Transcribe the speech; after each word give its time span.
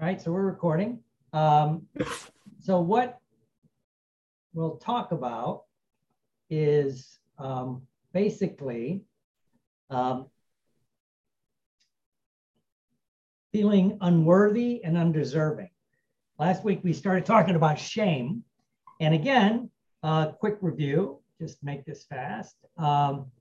All 0.00 0.06
right, 0.06 0.22
so 0.22 0.30
we're 0.30 0.42
recording. 0.42 1.00
Um, 1.32 1.82
so 2.60 2.80
what 2.80 3.18
we'll 4.54 4.76
talk 4.76 5.10
about 5.10 5.64
is 6.50 7.18
um, 7.36 7.82
basically 8.12 9.02
um, 9.90 10.26
feeling 13.50 13.98
unworthy 14.00 14.84
and 14.84 14.96
undeserving. 14.96 15.70
Last 16.38 16.62
week 16.62 16.78
we 16.84 16.92
started 16.92 17.26
talking 17.26 17.56
about 17.56 17.76
shame. 17.76 18.44
And 19.00 19.14
again, 19.14 19.68
uh, 20.04 20.28
quick 20.28 20.58
review, 20.60 21.18
just 21.40 21.60
make 21.64 21.84
this 21.84 22.04
fast. 22.04 22.54
Um, 22.76 23.32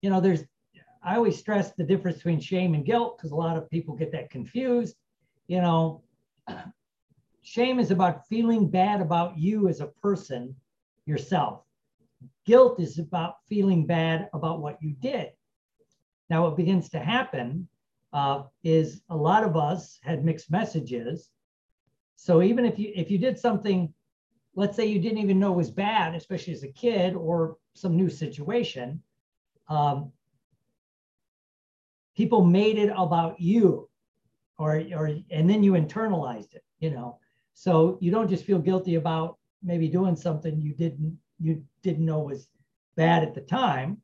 you 0.00 0.10
know, 0.10 0.20
there's 0.20 0.44
I 1.04 1.16
always 1.16 1.38
stress 1.38 1.72
the 1.72 1.84
difference 1.84 2.18
between 2.18 2.40
shame 2.40 2.74
and 2.74 2.84
guilt 2.84 3.16
because 3.16 3.32
a 3.32 3.36
lot 3.36 3.56
of 3.56 3.68
people 3.70 3.94
get 3.94 4.12
that 4.12 4.30
confused. 4.30 4.96
You 5.48 5.60
know, 5.60 6.02
shame 7.42 7.80
is 7.80 7.90
about 7.90 8.26
feeling 8.28 8.68
bad 8.68 9.00
about 9.00 9.36
you 9.36 9.68
as 9.68 9.80
a 9.80 9.86
person 9.86 10.54
yourself. 11.06 11.64
Guilt 12.46 12.78
is 12.78 12.98
about 12.98 13.36
feeling 13.48 13.84
bad 13.84 14.28
about 14.32 14.60
what 14.60 14.80
you 14.80 14.94
did. 15.00 15.30
Now, 16.30 16.44
what 16.44 16.56
begins 16.56 16.88
to 16.90 17.00
happen 17.00 17.68
uh, 18.12 18.44
is 18.62 19.02
a 19.10 19.16
lot 19.16 19.42
of 19.42 19.56
us 19.56 19.98
had 20.02 20.24
mixed 20.24 20.50
messages. 20.50 21.30
So 22.16 22.42
even 22.42 22.64
if 22.64 22.78
you 22.78 22.92
if 22.94 23.10
you 23.10 23.18
did 23.18 23.38
something, 23.38 23.92
let's 24.54 24.76
say 24.76 24.86
you 24.86 25.00
didn't 25.00 25.18
even 25.18 25.40
know 25.40 25.50
was 25.50 25.70
bad, 25.70 26.14
especially 26.14 26.52
as 26.52 26.62
a 26.62 26.68
kid 26.68 27.14
or 27.14 27.56
some 27.74 27.96
new 27.96 28.08
situation, 28.08 29.02
um, 29.68 30.12
people 32.16 32.44
made 32.44 32.78
it 32.78 32.92
about 32.96 33.40
you 33.40 33.88
or 34.58 34.82
or 34.94 35.16
and 35.30 35.48
then 35.48 35.62
you 35.62 35.72
internalized 35.72 36.54
it 36.54 36.64
you 36.80 36.90
know? 36.90 37.18
So 37.54 37.96
you 38.00 38.10
don't 38.10 38.28
just 38.28 38.44
feel 38.44 38.58
guilty 38.58 38.96
about 38.96 39.38
maybe 39.62 39.88
doing 39.88 40.16
something 40.16 40.60
you 40.60 40.74
didn't 40.74 41.18
you 41.38 41.62
didn't 41.82 42.04
know 42.04 42.20
was 42.20 42.48
bad 42.96 43.22
at 43.22 43.34
the 43.34 43.40
time. 43.40 43.98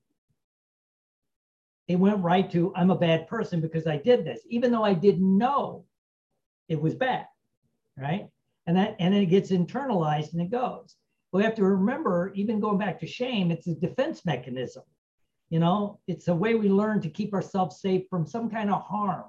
It 1.88 1.96
went 1.96 2.22
right 2.22 2.50
to 2.50 2.72
i'm 2.76 2.90
a 2.90 2.98
bad 2.98 3.26
person 3.26 3.60
because 3.60 3.86
i 3.86 3.96
did 3.96 4.24
this 4.24 4.40
even 4.48 4.70
though 4.70 4.84
i 4.84 4.92
didn't 4.92 5.38
know 5.38 5.84
it 6.68 6.80
was 6.80 6.94
bad 6.94 7.26
right? 7.98 8.28
And 8.66 8.76
that 8.76 8.96
and 8.98 9.14
it 9.14 9.26
gets 9.26 9.50
internalized 9.50 10.32
and 10.32 10.42
it 10.42 10.50
goes. 10.50 10.96
We 11.32 11.42
have 11.42 11.54
to 11.56 11.64
remember 11.64 12.32
even 12.34 12.60
going 12.60 12.78
back 12.78 12.98
to 13.00 13.06
shame 13.06 13.50
it's 13.50 13.66
a 13.66 13.74
defense 13.74 14.24
mechanism 14.24 14.82
you 15.50 15.58
know, 15.58 15.98
it's 16.06 16.28
a 16.28 16.34
way 16.34 16.54
we 16.54 16.68
learn 16.68 17.00
to 17.00 17.08
keep 17.08 17.32
ourselves 17.32 17.80
safe 17.80 18.04
from 18.10 18.26
some 18.26 18.50
kind 18.50 18.70
of 18.70 18.82
harm 18.82 19.24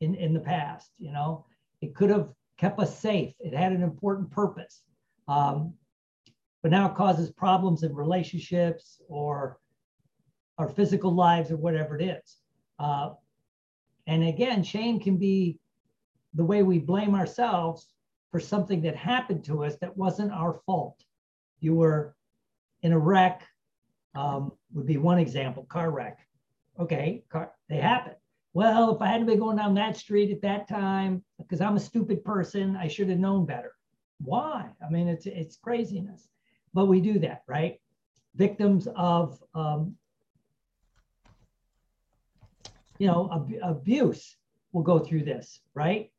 in, 0.00 0.14
in 0.14 0.32
the 0.32 0.40
past. 0.40 0.90
You 0.98 1.12
know, 1.12 1.46
it 1.80 1.94
could 1.94 2.10
have 2.10 2.28
kept 2.58 2.78
us 2.78 2.98
safe. 2.98 3.34
It 3.40 3.54
had 3.54 3.72
an 3.72 3.82
important 3.82 4.30
purpose. 4.30 4.82
Um, 5.26 5.74
but 6.62 6.70
now 6.70 6.88
it 6.90 6.96
causes 6.96 7.30
problems 7.30 7.82
in 7.82 7.94
relationships 7.94 9.00
or 9.08 9.58
our 10.58 10.68
physical 10.68 11.12
lives 11.12 11.50
or 11.50 11.56
whatever 11.56 11.98
it 11.98 12.04
is. 12.04 12.36
Uh, 12.78 13.10
and 14.06 14.24
again, 14.24 14.62
shame 14.62 14.98
can 14.98 15.16
be 15.16 15.58
the 16.34 16.44
way 16.44 16.62
we 16.62 16.78
blame 16.78 17.14
ourselves 17.14 17.86
for 18.30 18.40
something 18.40 18.82
that 18.82 18.96
happened 18.96 19.44
to 19.44 19.64
us 19.64 19.76
that 19.80 19.96
wasn't 19.96 20.32
our 20.32 20.60
fault. 20.66 21.02
You 21.60 21.74
were 21.74 22.14
in 22.82 22.92
a 22.92 22.98
wreck 22.98 23.42
um, 24.18 24.52
would 24.74 24.86
be 24.86 24.96
one 24.96 25.18
example, 25.18 25.64
car 25.68 25.90
wreck. 25.90 26.18
Okay, 26.80 27.22
car, 27.30 27.52
they 27.68 27.76
happen. 27.76 28.14
Well, 28.52 28.94
if 28.96 29.00
I 29.00 29.06
hadn't 29.06 29.26
been 29.26 29.38
going 29.38 29.56
down 29.56 29.74
that 29.74 29.96
street 29.96 30.32
at 30.32 30.42
that 30.42 30.68
time, 30.68 31.22
because 31.38 31.60
I'm 31.60 31.76
a 31.76 31.80
stupid 31.80 32.24
person, 32.24 32.76
I 32.76 32.88
should 32.88 33.08
have 33.10 33.18
known 33.18 33.46
better. 33.46 33.72
Why? 34.20 34.68
I 34.84 34.90
mean, 34.90 35.06
it's 35.06 35.26
it's 35.26 35.56
craziness, 35.56 36.28
but 36.74 36.86
we 36.86 37.00
do 37.00 37.20
that, 37.20 37.42
right? 37.46 37.80
Victims 38.34 38.88
of, 38.96 39.40
um, 39.54 39.94
you 42.98 43.06
know, 43.06 43.30
ab- 43.32 43.60
abuse 43.62 44.36
will 44.72 44.82
go 44.82 44.98
through 44.98 45.22
this, 45.24 45.60
right? 45.74 46.10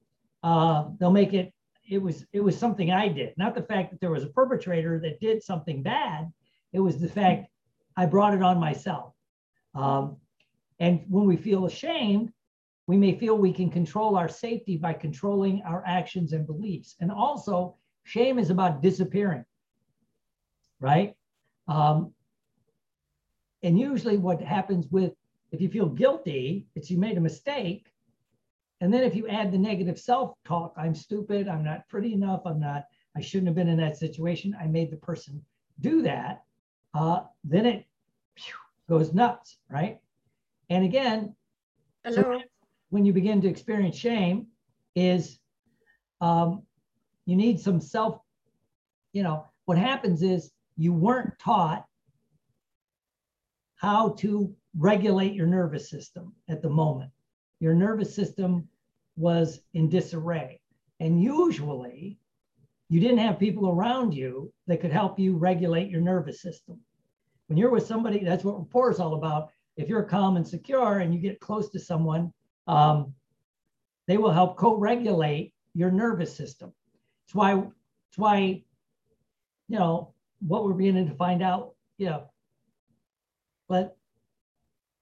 Uh, 0.42 0.86
they'll 0.98 1.12
make 1.12 1.34
it. 1.34 1.52
It 1.90 2.02
was 2.02 2.26
it 2.32 2.40
was 2.40 2.58
something 2.58 2.92
I 2.92 3.10
did, 3.10 3.34
not 3.38 3.56
the 3.56 3.64
fact 3.64 3.92
that 3.92 4.00
there 4.00 4.12
was 4.12 4.24
a 4.24 4.28
perpetrator 4.28 5.00
that 5.02 5.20
did 5.20 5.44
something 5.44 5.84
bad. 5.84 6.32
It 6.72 6.80
was 6.80 6.98
the 7.02 7.10
fact 7.10 7.49
I 7.96 8.06
brought 8.06 8.34
it 8.34 8.42
on 8.42 8.60
myself. 8.60 9.14
Um, 9.76 10.18
and 10.80 11.02
when 11.10 11.26
we 11.26 11.38
feel 11.38 11.66
ashamed, 11.66 12.32
we 12.88 12.98
may 12.98 13.18
feel 13.18 13.38
we 13.38 13.54
can 13.54 13.70
control 13.70 14.16
our 14.18 14.28
safety 14.28 14.78
by 14.78 14.94
controlling 14.94 15.62
our 15.64 15.84
actions 15.86 16.34
and 16.34 16.48
beliefs. 16.48 16.96
And 17.00 17.12
also, 17.12 17.76
shame 18.04 18.40
is 18.40 18.50
about 18.50 18.82
disappearing, 18.82 19.46
right? 20.80 21.14
Um, 21.68 22.14
and 23.62 23.78
usually, 23.78 24.18
what 24.18 24.42
happens 24.42 24.88
with 24.90 25.14
if 25.52 25.62
you 25.62 25.70
feel 25.70 25.88
guilty, 25.90 26.68
it's 26.76 26.90
you 26.90 26.98
made 26.98 27.18
a 27.18 27.22
mistake. 27.22 27.92
And 28.82 28.94
then 28.94 29.04
if 29.04 29.16
you 29.16 29.28
add 29.28 29.52
the 29.52 29.58
negative 29.58 30.00
self 30.00 30.34
talk, 30.46 30.74
I'm 30.78 30.96
stupid, 30.96 31.48
I'm 31.48 31.64
not 31.64 31.88
pretty 31.90 32.14
enough, 32.14 32.42
I'm 32.46 32.60
not, 32.60 32.86
I 33.16 33.22
shouldn't 33.22 33.48
have 33.48 33.56
been 33.56 33.68
in 33.68 33.78
that 33.78 33.98
situation, 33.98 34.56
I 34.60 34.68
made 34.68 34.92
the 34.92 34.98
person 34.98 35.44
do 35.82 36.02
that, 36.04 36.44
uh, 36.94 37.22
then 37.44 37.66
it 37.66 37.86
goes 38.90 39.14
nuts, 39.14 39.58
right? 39.70 40.00
And 40.70 40.84
again, 40.86 41.36
So 42.12 42.42
when 42.90 43.06
you 43.06 43.14
begin 43.14 43.42
to 43.42 43.48
experience 43.48 43.96
shame, 43.96 44.48
is 44.96 45.40
um, 46.22 46.64
you 47.26 47.36
need 47.36 47.60
some 47.60 47.80
self. 47.80 48.22
You 49.14 49.24
know 49.24 49.46
what 49.66 49.78
happens 49.78 50.22
is 50.22 50.52
you 50.78 50.94
weren't 50.94 51.38
taught 51.40 51.86
how 53.76 54.10
to 54.20 54.54
regulate 54.78 55.34
your 55.34 55.48
nervous 55.48 55.90
system 55.90 56.34
at 56.48 56.62
the 56.62 56.70
moment. 56.70 57.12
Your 57.60 57.74
nervous 57.74 58.14
system 58.14 58.68
was 59.16 59.62
in 59.74 59.90
disarray, 59.90 60.62
and 61.00 61.22
usually 61.22 62.18
you 62.90 63.00
didn't 63.00 63.20
have 63.20 63.40
people 63.40 63.70
around 63.70 64.14
you 64.14 64.52
that 64.68 64.82
could 64.82 64.92
help 64.92 65.20
you 65.20 65.38
regulate 65.38 65.90
your 65.90 66.02
nervous 66.02 66.42
system. 66.42 66.80
When 67.48 67.58
you're 67.58 67.70
with 67.70 67.86
somebody, 67.86 68.24
that's 68.24 68.44
what 68.44 68.58
rapport 68.58 68.92
is 68.92 69.00
all 69.00 69.16
about. 69.16 69.50
If 69.78 69.88
you're 69.88 70.04
calm 70.04 70.36
and 70.36 70.48
secure 70.48 71.00
and 71.00 71.14
you 71.14 71.20
get 71.20 71.40
close 71.40 71.70
to 71.70 71.80
someone, 71.80 72.34
um, 72.68 73.14
they 74.08 74.18
will 74.18 74.32
help 74.32 74.58
co-regulate 74.58 75.54
your 75.74 75.92
nervous 75.92 76.36
system. 76.36 76.74
It's 77.26 77.36
why, 77.36 77.54
it's 77.54 78.18
why, 78.18 78.64
you 79.68 79.78
know, 79.80 80.14
what 80.46 80.64
we're 80.64 80.74
beginning 80.74 81.08
to 81.08 81.16
find 81.16 81.44
out, 81.44 81.76
you 81.98 82.08
know, 82.08 82.24
but 83.68 83.98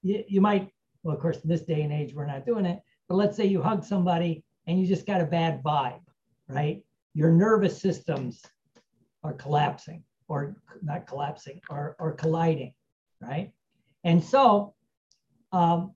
you, 0.02 0.24
you 0.28 0.40
might, 0.42 0.70
well, 1.02 1.14
of 1.14 1.22
course, 1.22 1.38
in 1.38 1.48
this 1.48 1.62
day 1.62 1.82
and 1.82 1.92
age, 1.92 2.12
we're 2.12 2.26
not 2.26 2.44
doing 2.44 2.66
it, 2.66 2.80
but 3.08 3.14
let's 3.14 3.36
say 3.36 3.46
you 3.46 3.62
hug 3.62 3.82
somebody 3.82 4.44
and 4.66 4.78
you 4.78 4.86
just 4.86 5.06
got 5.06 5.22
a 5.22 5.26
bad 5.26 5.62
vibe, 5.62 6.00
right? 6.48 6.82
Your 7.14 7.30
nervous 7.30 7.80
systems 7.80 8.42
are 9.24 9.32
collapsing 9.32 10.02
or 10.28 10.56
not 10.82 11.06
collapsing 11.06 11.60
or, 11.70 11.96
or 11.98 12.12
colliding, 12.12 12.74
right? 13.20 13.52
And 14.04 14.22
so, 14.22 14.74
um, 15.52 15.94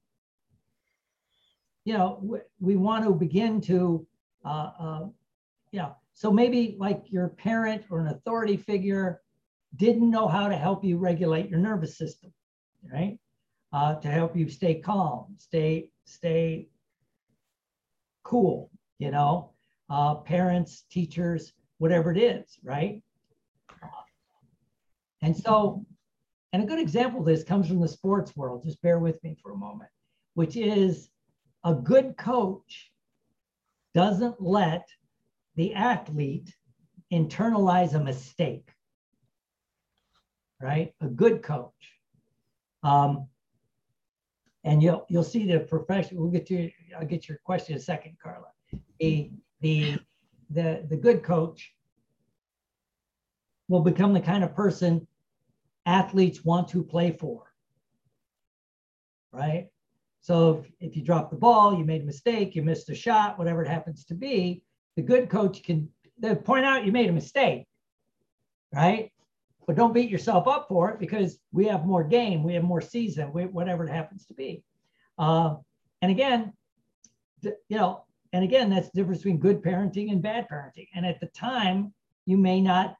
you 1.84 1.94
know, 1.94 2.18
we, 2.22 2.38
we 2.60 2.76
want 2.76 3.04
to 3.04 3.12
begin 3.12 3.60
to, 3.62 4.06
uh, 4.44 4.70
uh, 4.78 5.06
you 5.70 5.80
know, 5.80 5.94
so 6.14 6.30
maybe 6.30 6.76
like 6.78 7.04
your 7.06 7.28
parent 7.28 7.84
or 7.90 8.00
an 8.00 8.08
authority 8.08 8.56
figure 8.56 9.22
didn't 9.76 10.10
know 10.10 10.28
how 10.28 10.48
to 10.48 10.56
help 10.56 10.84
you 10.84 10.98
regulate 10.98 11.48
your 11.48 11.58
nervous 11.58 11.96
system, 11.96 12.32
right? 12.92 13.18
Uh, 13.72 13.94
to 13.96 14.08
help 14.08 14.36
you 14.36 14.48
stay 14.48 14.74
calm, 14.74 15.34
stay, 15.38 15.88
stay 16.04 16.68
cool, 18.22 18.70
you 18.98 19.10
know, 19.10 19.52
uh, 19.90 20.16
parents, 20.16 20.84
teachers, 20.90 21.52
whatever 21.78 22.12
it 22.12 22.18
is, 22.18 22.58
right? 22.62 23.02
And 25.22 25.36
so, 25.36 25.84
and 26.52 26.62
a 26.62 26.66
good 26.66 26.80
example 26.80 27.20
of 27.20 27.26
this 27.26 27.44
comes 27.44 27.68
from 27.68 27.80
the 27.80 27.88
sports 27.88 28.36
world. 28.36 28.64
Just 28.64 28.82
bear 28.82 28.98
with 28.98 29.22
me 29.22 29.36
for 29.40 29.52
a 29.52 29.56
moment, 29.56 29.90
which 30.34 30.56
is 30.56 31.08
a 31.64 31.74
good 31.74 32.16
coach 32.16 32.90
doesn't 33.94 34.40
let 34.40 34.88
the 35.56 35.74
athlete 35.74 36.54
internalize 37.12 37.94
a 37.94 38.00
mistake, 38.00 38.68
right? 40.60 40.94
A 41.00 41.06
good 41.06 41.42
coach. 41.42 41.72
Um, 42.82 43.28
and 44.64 44.82
you'll 44.82 45.04
you'll 45.08 45.24
see 45.24 45.46
the 45.46 45.60
profession. 45.60 46.18
We'll 46.18 46.30
get 46.30 46.46
to 46.46 46.70
I'll 46.98 47.06
get 47.06 47.28
your 47.28 47.38
question 47.44 47.74
in 47.74 47.80
a 47.80 47.82
second, 47.82 48.16
Carla. 48.22 48.46
A 49.02 49.30
the 49.62 49.98
the 50.50 50.84
the 50.90 50.96
good 50.96 51.22
coach 51.22 51.72
will 53.68 53.80
become 53.82 54.12
the 54.12 54.20
kind 54.20 54.44
of 54.44 54.54
person 54.54 55.06
athletes 55.86 56.44
want 56.44 56.68
to 56.68 56.82
play 56.82 57.12
for 57.12 57.44
right 59.32 59.68
So 60.20 60.36
if, 60.58 60.90
if 60.90 60.96
you 60.96 61.02
drop 61.02 61.30
the 61.30 61.36
ball, 61.36 61.76
you 61.76 61.84
made 61.84 62.02
a 62.02 62.04
mistake, 62.04 62.54
you 62.54 62.62
missed 62.62 62.90
a 62.90 62.94
shot, 62.94 63.38
whatever 63.38 63.62
it 63.64 63.68
happens 63.68 64.04
to 64.06 64.14
be, 64.14 64.62
the 64.96 65.02
good 65.02 65.28
coach 65.28 65.62
can 65.64 65.88
point 66.44 66.64
out 66.64 66.84
you 66.86 66.92
made 66.92 67.08
a 67.08 67.12
mistake, 67.12 67.66
right? 68.72 69.10
But 69.66 69.76
don't 69.76 69.94
beat 69.94 70.10
yourself 70.10 70.46
up 70.46 70.68
for 70.68 70.90
it 70.90 71.00
because 71.00 71.38
we 71.50 71.66
have 71.66 71.84
more 71.86 72.04
game, 72.04 72.44
we 72.44 72.54
have 72.54 72.62
more 72.64 72.80
season, 72.80 73.32
we, 73.32 73.46
whatever 73.46 73.84
it 73.84 73.90
happens 73.90 74.26
to 74.26 74.34
be. 74.34 74.62
Uh, 75.18 75.56
and 76.00 76.10
again, 76.12 76.52
you 77.42 77.54
know, 77.70 78.04
and 78.32 78.44
again, 78.44 78.70
that's 78.70 78.90
the 78.90 79.00
difference 79.00 79.18
between 79.18 79.38
good 79.38 79.62
parenting 79.62 80.10
and 80.10 80.22
bad 80.22 80.48
parenting. 80.50 80.88
And 80.94 81.04
at 81.04 81.20
the 81.20 81.26
time, 81.28 81.92
you 82.24 82.38
may 82.38 82.60
not, 82.60 82.96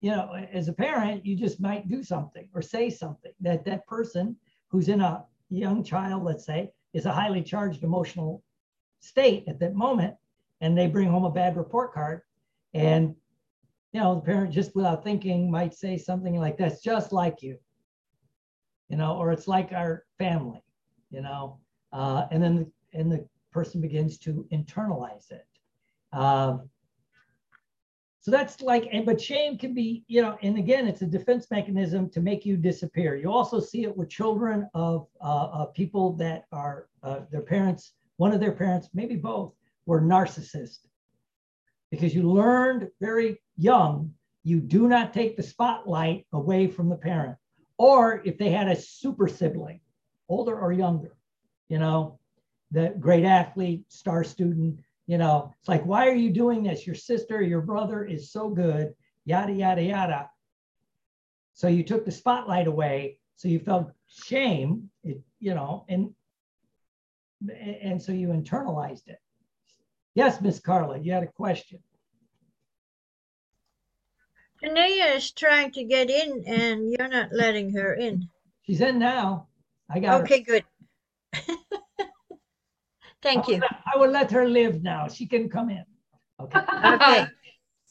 you 0.00 0.10
know, 0.10 0.32
as 0.52 0.66
a 0.68 0.72
parent, 0.72 1.24
you 1.24 1.36
just 1.36 1.60
might 1.60 1.88
do 1.88 2.02
something 2.02 2.48
or 2.52 2.62
say 2.62 2.90
something 2.90 3.32
that 3.40 3.64
that 3.66 3.86
person 3.86 4.36
who's 4.68 4.88
in 4.88 5.00
a 5.00 5.24
young 5.50 5.84
child, 5.84 6.24
let's 6.24 6.44
say, 6.44 6.72
is 6.92 7.06
a 7.06 7.12
highly 7.12 7.42
charged 7.42 7.84
emotional 7.84 8.42
state 8.98 9.44
at 9.46 9.60
that 9.60 9.74
moment, 9.74 10.14
and 10.60 10.76
they 10.76 10.86
bring 10.88 11.08
home 11.08 11.24
a 11.24 11.30
bad 11.30 11.56
report 11.56 11.92
card. 11.92 12.22
And, 12.74 13.14
you 13.92 14.00
know, 14.00 14.16
the 14.16 14.20
parent 14.22 14.52
just 14.52 14.74
without 14.74 15.04
thinking 15.04 15.50
might 15.50 15.74
say 15.74 15.96
something 15.98 16.36
like, 16.36 16.56
that's 16.56 16.82
just 16.82 17.12
like 17.12 17.42
you, 17.42 17.58
you 18.88 18.96
know, 18.96 19.16
or 19.16 19.30
it's 19.30 19.46
like 19.46 19.72
our 19.72 20.04
family, 20.18 20.62
you 21.10 21.20
know, 21.20 21.58
uh, 21.92 22.26
and 22.30 22.42
then 22.42 22.56
the, 22.56 22.98
and 22.98 23.10
the 23.10 23.26
person 23.52 23.80
begins 23.80 24.18
to 24.18 24.46
internalize 24.52 25.30
it. 25.30 25.46
Um, 26.12 26.68
so 28.22 28.30
that's 28.30 28.60
like, 28.60 28.86
and 28.92 29.06
but 29.06 29.20
shame 29.20 29.56
can 29.56 29.72
be, 29.72 30.04
you 30.06 30.20
know, 30.20 30.36
and 30.42 30.58
again, 30.58 30.86
it's 30.86 31.00
a 31.00 31.06
defense 31.06 31.50
mechanism 31.50 32.10
to 32.10 32.20
make 32.20 32.44
you 32.44 32.56
disappear. 32.56 33.16
You 33.16 33.32
also 33.32 33.60
see 33.60 33.84
it 33.84 33.96
with 33.96 34.10
children 34.10 34.68
of, 34.74 35.06
uh, 35.22 35.48
of 35.52 35.72
people 35.72 36.12
that 36.14 36.44
are 36.52 36.88
uh, 37.02 37.20
their 37.30 37.40
parents, 37.40 37.94
one 38.18 38.32
of 38.32 38.40
their 38.40 38.52
parents, 38.52 38.90
maybe 38.92 39.16
both, 39.16 39.54
were 39.86 40.02
narcissists. 40.02 40.80
Because 41.90 42.14
you 42.14 42.30
learned 42.30 42.88
very 43.00 43.40
young, 43.56 44.12
you 44.44 44.60
do 44.60 44.86
not 44.86 45.14
take 45.14 45.36
the 45.36 45.42
spotlight 45.42 46.26
away 46.34 46.66
from 46.66 46.90
the 46.90 46.96
parent. 46.96 47.36
Or 47.78 48.20
if 48.26 48.36
they 48.36 48.50
had 48.50 48.68
a 48.68 48.76
super 48.76 49.28
sibling, 49.28 49.80
older 50.28 50.58
or 50.58 50.72
younger, 50.72 51.16
you 51.70 51.78
know, 51.78 52.18
the 52.72 52.94
great 53.00 53.24
athlete, 53.24 53.84
star 53.88 54.22
student, 54.24 54.78
you 55.06 55.16
know, 55.16 55.54
it's 55.58 55.68
like, 55.68 55.86
why 55.86 56.06
are 56.08 56.14
you 56.14 56.30
doing 56.30 56.62
this? 56.62 56.86
Your 56.86 56.96
sister, 56.96 57.40
your 57.40 57.62
brother 57.62 58.04
is 58.04 58.30
so 58.30 58.50
good, 58.50 58.92
yada, 59.24 59.52
yada, 59.52 59.82
yada. 59.82 60.30
So 61.54 61.68
you 61.68 61.82
took 61.84 62.04
the 62.04 62.12
spotlight 62.12 62.66
away. 62.66 63.18
So 63.36 63.48
you 63.48 63.58
felt 63.58 63.90
shame, 64.06 64.90
it, 65.02 65.20
you 65.38 65.54
know, 65.54 65.86
and 65.88 66.10
and 67.58 68.02
so 68.02 68.12
you 68.12 68.28
internalized 68.28 69.08
it. 69.08 69.18
Yes, 70.14 70.42
Miss 70.42 70.60
Carla, 70.60 70.98
you 70.98 71.12
had 71.12 71.22
a 71.22 71.26
question. 71.26 71.78
Tanea 74.62 75.16
is 75.16 75.30
trying 75.30 75.70
to 75.72 75.84
get 75.84 76.10
in 76.10 76.44
and 76.46 76.92
you're 76.92 77.08
not 77.08 77.32
letting 77.32 77.72
her 77.72 77.94
in. 77.94 78.28
She's 78.60 78.82
in 78.82 78.98
now. 78.98 79.46
I 79.88 80.00
got 80.00 80.20
Okay, 80.20 80.42
good. 80.42 80.64
Thank 83.22 83.46
her. 83.46 83.52
you. 83.52 83.62
I 83.92 83.98
will 83.98 84.10
let 84.10 84.30
her 84.30 84.48
live 84.48 84.82
now. 84.82 85.08
She 85.08 85.26
can 85.26 85.48
come 85.48 85.70
in. 85.70 85.84
Okay. 86.40 86.58
Okay. 86.94 87.26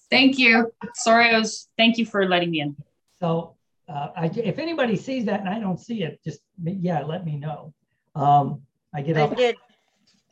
Thank 0.09 0.39
you. 0.39 0.71
Sorry, 0.95 1.30
I 1.30 1.38
was, 1.38 1.69
thank 1.77 2.00
you 2.00 2.06
for 2.07 2.27
letting 2.27 2.50
me 2.50 2.62
in. 2.62 2.75
So 3.19 3.57
uh, 3.88 4.07
I, 4.18 4.25
if 4.25 4.57
anybody 4.57 4.95
sees 4.95 5.25
that 5.25 5.39
and 5.41 5.47
I 5.47 5.59
don't 5.59 5.80
see 5.80 6.01
it, 6.01 6.19
just, 6.24 6.39
yeah, 6.63 7.03
let 7.03 7.25
me 7.25 7.38
know. 7.38 7.75
Um, 8.15 8.63
I 8.91 9.03
get 9.03 9.18
I 9.18 9.21
off 9.21 9.36
did. 9.36 9.56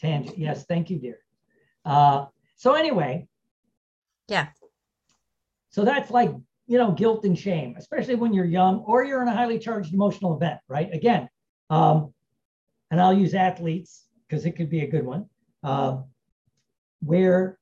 tangent. 0.02 0.36
Yes, 0.40 0.66
thank 0.66 0.90
you, 0.90 0.98
dear. 0.98 1.20
Uh, 1.86 2.26
so 2.56 2.74
anyway, 2.74 3.28
Yeah. 4.28 4.48
so 5.70 5.86
that's 5.86 6.10
like, 6.10 6.32
you 6.66 6.80
know, 6.80 6.92
guilt 6.92 7.24
and 7.24 7.38
shame, 7.38 7.76
especially 7.78 8.16
when 8.16 8.34
you're 8.34 8.46
young 8.46 8.80
or 8.80 9.06
you're 9.06 9.22
in 9.22 9.28
a 9.28 9.36
highly 9.36 9.60
charged 9.60 9.94
emotional 9.94 10.36
event, 10.36 10.60
right? 10.68 10.92
Again, 10.92 11.30
um, 11.70 12.16
and 12.92 13.02
I'll 13.02 13.14
use 13.14 13.34
athletes 13.34 14.06
because 14.28 14.46
it 14.46 14.52
could 14.52 14.70
be 14.70 14.82
a 14.82 14.88
good 14.88 15.06
one, 15.06 15.26
uh, 15.64 15.98
where 17.02 17.58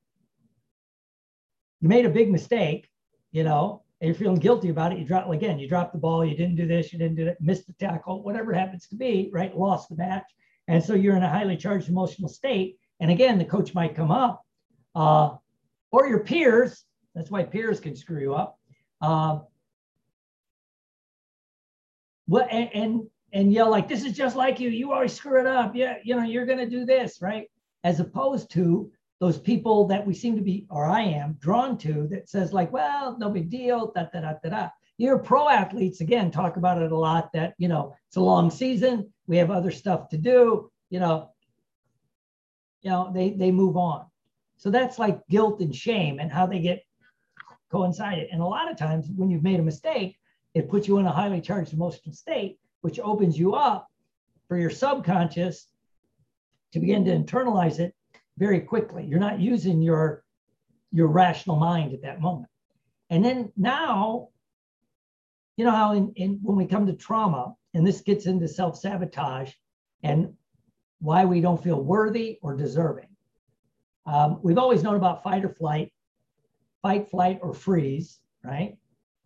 you 1.81 1.89
made 1.89 2.05
a 2.05 2.09
big 2.09 2.31
mistake, 2.31 2.89
you 3.31 3.43
know, 3.43 3.83
and 4.01 4.07
you're 4.07 4.15
feeling 4.15 4.39
guilty 4.39 4.69
about 4.69 4.91
it. 4.91 4.97
You 4.99 5.05
drop 5.05 5.29
again, 5.29 5.59
you 5.59 5.67
dropped 5.67 5.93
the 5.93 5.99
ball, 5.99 6.25
you 6.25 6.35
didn't 6.35 6.55
do 6.55 6.67
this, 6.67 6.91
you 6.91 6.99
didn't 6.99 7.15
do 7.15 7.25
that, 7.25 7.41
missed 7.41 7.67
the 7.67 7.73
tackle, 7.73 8.23
whatever 8.23 8.51
it 8.51 8.57
happens 8.57 8.87
to 8.87 8.95
be, 8.95 9.29
right? 9.31 9.55
Lost 9.55 9.89
the 9.89 9.95
match. 9.95 10.25
And 10.67 10.83
so 10.83 10.93
you're 10.93 11.15
in 11.15 11.23
a 11.23 11.29
highly 11.29 11.57
charged 11.57 11.89
emotional 11.89 12.29
state. 12.29 12.77
And 12.99 13.11
again, 13.11 13.37
the 13.37 13.45
coach 13.45 13.73
might 13.73 13.95
come 13.95 14.11
up, 14.11 14.43
uh, 14.95 15.35
or 15.91 16.07
your 16.07 16.23
peers. 16.23 16.83
That's 17.13 17.29
why 17.29 17.43
peers 17.43 17.79
can 17.79 17.95
screw 17.95 18.21
you 18.21 18.33
up. 18.35 18.59
Uh, 19.01 19.39
what 22.27 22.47
and, 22.51 22.69
and 22.73 23.07
and 23.35 23.51
yell 23.51 23.69
like 23.69 23.87
this 23.89 24.05
is 24.05 24.13
just 24.13 24.35
like 24.37 24.59
you. 24.59 24.69
You 24.69 24.93
always 24.93 25.13
screw 25.13 25.39
it 25.39 25.45
up. 25.45 25.75
Yeah, 25.75 25.97
you 26.03 26.15
know 26.15 26.23
you're 26.23 26.45
gonna 26.45 26.69
do 26.69 26.85
this, 26.85 27.21
right? 27.21 27.47
As 27.83 27.99
opposed 27.99 28.49
to 28.51 28.89
those 29.19 29.37
people 29.37 29.85
that 29.87 30.07
we 30.07 30.13
seem 30.13 30.35
to 30.37 30.41
be, 30.41 30.65
or 30.69 30.85
I 30.85 31.01
am, 31.01 31.37
drawn 31.39 31.77
to 31.79 32.07
that 32.07 32.29
says 32.29 32.53
like, 32.53 32.71
well, 32.71 33.17
no 33.19 33.29
big 33.29 33.49
deal. 33.49 33.91
Da 33.93 34.05
da 34.11 34.21
da 34.21 34.33
da 34.41 34.49
da. 34.49 34.69
Your 34.97 35.19
pro 35.19 35.49
athletes 35.49 35.99
again 35.99 36.31
talk 36.31 36.55
about 36.55 36.81
it 36.81 36.93
a 36.93 36.97
lot. 36.97 37.31
That 37.33 37.53
you 37.57 37.67
know 37.67 37.93
it's 38.07 38.15
a 38.15 38.21
long 38.21 38.49
season. 38.49 39.11
We 39.27 39.37
have 39.37 39.51
other 39.51 39.71
stuff 39.71 40.09
to 40.09 40.17
do. 40.17 40.71
You 40.89 41.01
know, 41.01 41.31
you 42.81 42.89
know 42.89 43.11
they 43.13 43.31
they 43.31 43.51
move 43.51 43.75
on. 43.75 44.05
So 44.55 44.69
that's 44.69 44.97
like 44.97 45.27
guilt 45.27 45.59
and 45.59 45.75
shame 45.75 46.19
and 46.19 46.31
how 46.31 46.45
they 46.47 46.59
get 46.59 46.83
coincided. 47.69 48.29
And 48.31 48.41
a 48.41 48.45
lot 48.45 48.71
of 48.71 48.77
times 48.77 49.07
when 49.13 49.29
you've 49.29 49.43
made 49.43 49.59
a 49.59 49.63
mistake, 49.63 50.17
it 50.53 50.69
puts 50.69 50.87
you 50.87 50.99
in 50.99 51.05
a 51.05 51.11
highly 51.11 51.41
charged 51.41 51.73
emotional 51.73 52.15
state, 52.15 52.57
which 52.85 52.99
opens 52.99 53.35
you 53.35 53.55
up 53.55 53.89
for 54.47 54.59
your 54.59 54.69
subconscious 54.69 55.65
to 56.71 56.79
begin 56.79 57.03
to 57.03 57.09
internalize 57.09 57.79
it 57.79 57.95
very 58.37 58.59
quickly. 58.59 59.03
You're 59.03 59.17
not 59.17 59.39
using 59.39 59.81
your 59.81 60.23
your 60.91 61.07
rational 61.07 61.55
mind 61.55 61.93
at 61.93 62.03
that 62.03 62.21
moment. 62.21 62.47
And 63.09 63.25
then 63.25 63.51
now, 63.57 64.29
you 65.57 65.65
know 65.65 65.71
how 65.71 65.93
in, 65.93 66.13
in 66.15 66.39
when 66.43 66.57
we 66.57 66.67
come 66.67 66.85
to 66.85 66.93
trauma, 66.93 67.55
and 67.73 67.87
this 67.87 68.01
gets 68.01 68.27
into 68.27 68.47
self-sabotage 68.47 69.51
and 70.03 70.31
why 70.99 71.25
we 71.25 71.41
don't 71.41 71.63
feel 71.63 71.81
worthy 71.81 72.37
or 72.43 72.55
deserving. 72.55 73.09
Um, 74.05 74.39
we've 74.43 74.59
always 74.59 74.83
known 74.83 74.95
about 74.95 75.23
fight 75.23 75.43
or 75.43 75.49
flight, 75.49 75.91
fight, 76.83 77.09
flight, 77.09 77.39
or 77.41 77.55
freeze, 77.55 78.19
right? 78.43 78.77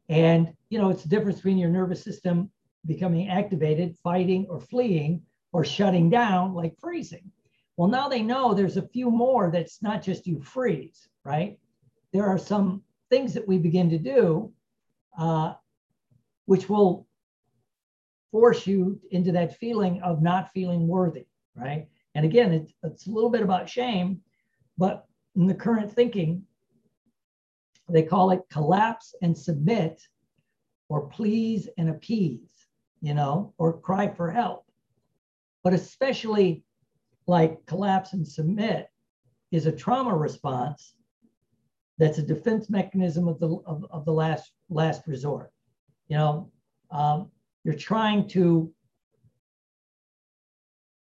And 0.07 0.53
you 0.69 0.79
know, 0.79 0.91
it's 0.91 1.03
the 1.03 1.09
difference 1.09 1.39
between 1.39 1.57
your 1.57 1.69
nervous 1.69 2.01
system 2.01 2.49
becoming 2.85 3.29
activated, 3.29 3.97
fighting 4.03 4.45
or 4.49 4.59
fleeing, 4.59 5.21
or 5.51 5.63
shutting 5.63 6.09
down, 6.09 6.53
like 6.53 6.79
freezing. 6.79 7.31
Well, 7.77 7.89
now 7.89 8.09
they 8.09 8.21
know 8.21 8.53
there's 8.53 8.77
a 8.77 8.87
few 8.87 9.09
more 9.09 9.49
that's 9.51 9.81
not 9.81 10.01
just 10.01 10.27
you 10.27 10.41
freeze, 10.41 11.07
right? 11.23 11.57
There 12.13 12.25
are 12.25 12.37
some 12.37 12.83
things 13.09 13.33
that 13.33 13.47
we 13.47 13.57
begin 13.57 13.89
to 13.89 13.97
do 13.97 14.51
uh, 15.17 15.53
which 16.45 16.69
will 16.69 17.07
force 18.31 18.67
you 18.67 18.99
into 19.11 19.31
that 19.31 19.57
feeling 19.57 20.01
of 20.01 20.21
not 20.21 20.51
feeling 20.51 20.87
worthy, 20.87 21.25
right? 21.55 21.87
And 22.15 22.25
again, 22.25 22.53
it, 22.53 22.71
it's 22.83 23.07
a 23.07 23.11
little 23.11 23.29
bit 23.29 23.41
about 23.41 23.69
shame, 23.69 24.21
but 24.77 25.05
in 25.35 25.45
the 25.45 25.53
current 25.53 25.91
thinking, 25.91 26.43
they 27.89 28.03
call 28.03 28.31
it 28.31 28.41
collapse 28.51 29.15
and 29.21 29.37
submit, 29.37 30.01
or 30.89 31.07
please 31.07 31.67
and 31.77 31.89
appease, 31.89 32.58
you 33.01 33.13
know, 33.13 33.53
or 33.57 33.79
cry 33.79 34.07
for 34.07 34.31
help. 34.31 34.65
But 35.63 35.73
especially 35.73 36.63
like 37.27 37.65
collapse 37.65 38.13
and 38.13 38.27
submit 38.27 38.89
is 39.51 39.65
a 39.65 39.71
trauma 39.71 40.15
response 40.15 40.93
that's 41.97 42.17
a 42.17 42.23
defense 42.23 42.69
mechanism 42.69 43.27
of 43.27 43.39
the 43.39 43.49
of, 43.65 43.85
of 43.91 44.05
the 44.05 44.13
last 44.13 44.51
last 44.69 45.05
resort. 45.05 45.51
You 46.07 46.17
know, 46.17 46.51
um, 46.91 47.29
you're 47.63 47.75
trying 47.75 48.27
to 48.29 48.71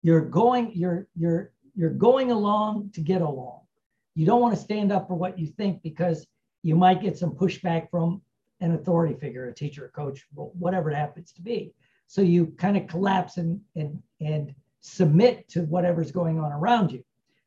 you're 0.02 0.20
going 0.20 0.72
you're 0.74 1.08
you're 1.16 1.52
you're 1.74 1.90
going 1.90 2.30
along 2.30 2.90
to 2.94 3.00
get 3.00 3.22
along. 3.22 3.60
You 4.14 4.26
don't 4.26 4.42
want 4.42 4.54
to 4.54 4.60
stand 4.60 4.92
up 4.92 5.08
for 5.08 5.14
what 5.14 5.38
you 5.38 5.46
think 5.46 5.82
because 5.82 6.26
you 6.62 6.76
might 6.76 7.00
get 7.00 7.16
some 7.16 7.30
pushback 7.30 7.90
from 7.90 8.20
an 8.60 8.74
authority 8.74 9.14
figure, 9.14 9.48
a 9.48 9.54
teacher, 9.54 9.86
a 9.86 9.88
coach, 9.88 10.24
whatever 10.34 10.90
it 10.90 10.94
happens 10.94 11.32
to 11.32 11.42
be. 11.42 11.72
So 12.12 12.20
you 12.20 12.48
kind 12.58 12.76
of 12.76 12.88
collapse 12.88 13.38
and 13.38 13.58
and 13.74 14.02
and 14.20 14.54
submit 14.80 15.48
to 15.48 15.62
whatever's 15.62 16.12
going 16.12 16.38
on 16.38 16.52
around 16.52 16.92
you, 16.92 17.02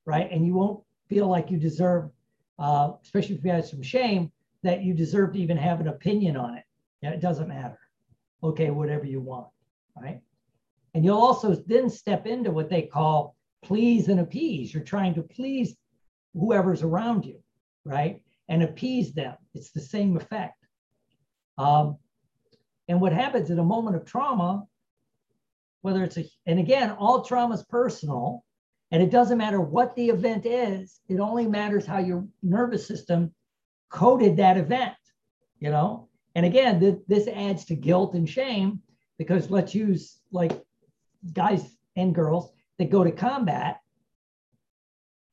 right? 0.07 0.27
And 0.31 0.43
you 0.43 0.55
won't 0.55 0.84
feel 1.07 1.27
like 1.27 1.51
you 1.51 1.57
deserve, 1.60 2.10
uh, 2.57 2.93
especially 3.03 3.36
if 3.36 3.43
you 3.43 3.51
had 3.51 3.67
some 3.67 3.84
shame, 3.84 4.31
that 4.63 4.81
you 4.81 4.95
deserve 4.95 5.34
to 5.34 5.39
even 5.39 5.55
have 5.55 5.81
an 5.81 5.88
opinion 5.88 6.36
on 6.36 6.55
it. 6.55 6.63
Yeah, 7.03 7.12
it 7.12 7.22
doesn't 7.22 7.48
matter. 7.48 7.77
Okay, 8.41 8.72
whatever 8.72 9.05
you 9.05 9.22
want, 9.22 9.50
right? 9.95 10.19
And 10.95 11.05
you'll 11.05 11.22
also 11.22 11.53
then 11.67 11.88
step 11.88 12.25
into 12.25 12.50
what 12.50 12.67
they 12.67 12.81
call 12.81 13.36
please 13.63 14.07
and 14.07 14.19
appease. 14.19 14.74
You're 14.74 14.81
trying 14.95 15.13
to 15.13 15.22
please 15.22 15.75
whoever's 16.34 16.81
around 16.81 17.24
you, 17.24 17.38
right? 17.84 18.19
And 18.50 18.63
appease 18.63 19.13
them. 19.13 19.36
It's 19.53 19.69
the 19.69 19.79
same 19.79 20.17
effect. 20.17 20.57
Um, 21.60 22.00
and 22.88 23.01
what 23.01 23.13
happens 23.13 23.50
in 23.50 23.60
a 23.60 23.63
moment 23.63 23.96
of 23.96 24.06
trauma, 24.06 24.65
whether 25.82 26.04
it's 26.04 26.18
a, 26.18 26.25
and 26.46 26.60
again, 26.60 26.92
all 26.92 27.22
trauma 27.24 27.56
is 27.56 27.63
personal, 27.63 28.44
and 28.92 29.01
it 29.01 29.12
doesn't 29.12 29.38
matter 29.38 29.60
what 29.60 29.96
the 29.96 30.10
event 30.10 30.46
is, 30.46 31.00
it 31.10 31.20
only 31.20 31.48
matters 31.48 31.86
how 31.86 31.98
your 31.98 32.25
nervous 32.44 32.88
system 32.88 33.34
coded 33.89 34.38
that 34.38 34.58
event, 34.58 34.94
you 35.60 35.70
know? 35.70 36.10
And 36.36 36.46
again, 36.46 36.80
th- 36.80 37.00
this 37.08 37.27
adds 37.27 37.65
to 37.65 37.75
guilt 37.75 38.13
and 38.13 38.30
shame 38.30 38.82
because 39.18 39.50
let's 39.50 39.74
use 39.74 40.20
like 40.32 40.62
guys 41.34 41.63
and 41.96 42.13
girls 42.13 42.51
that 42.77 42.89
go 42.89 43.04
to 43.04 43.12
combat. 43.12 43.80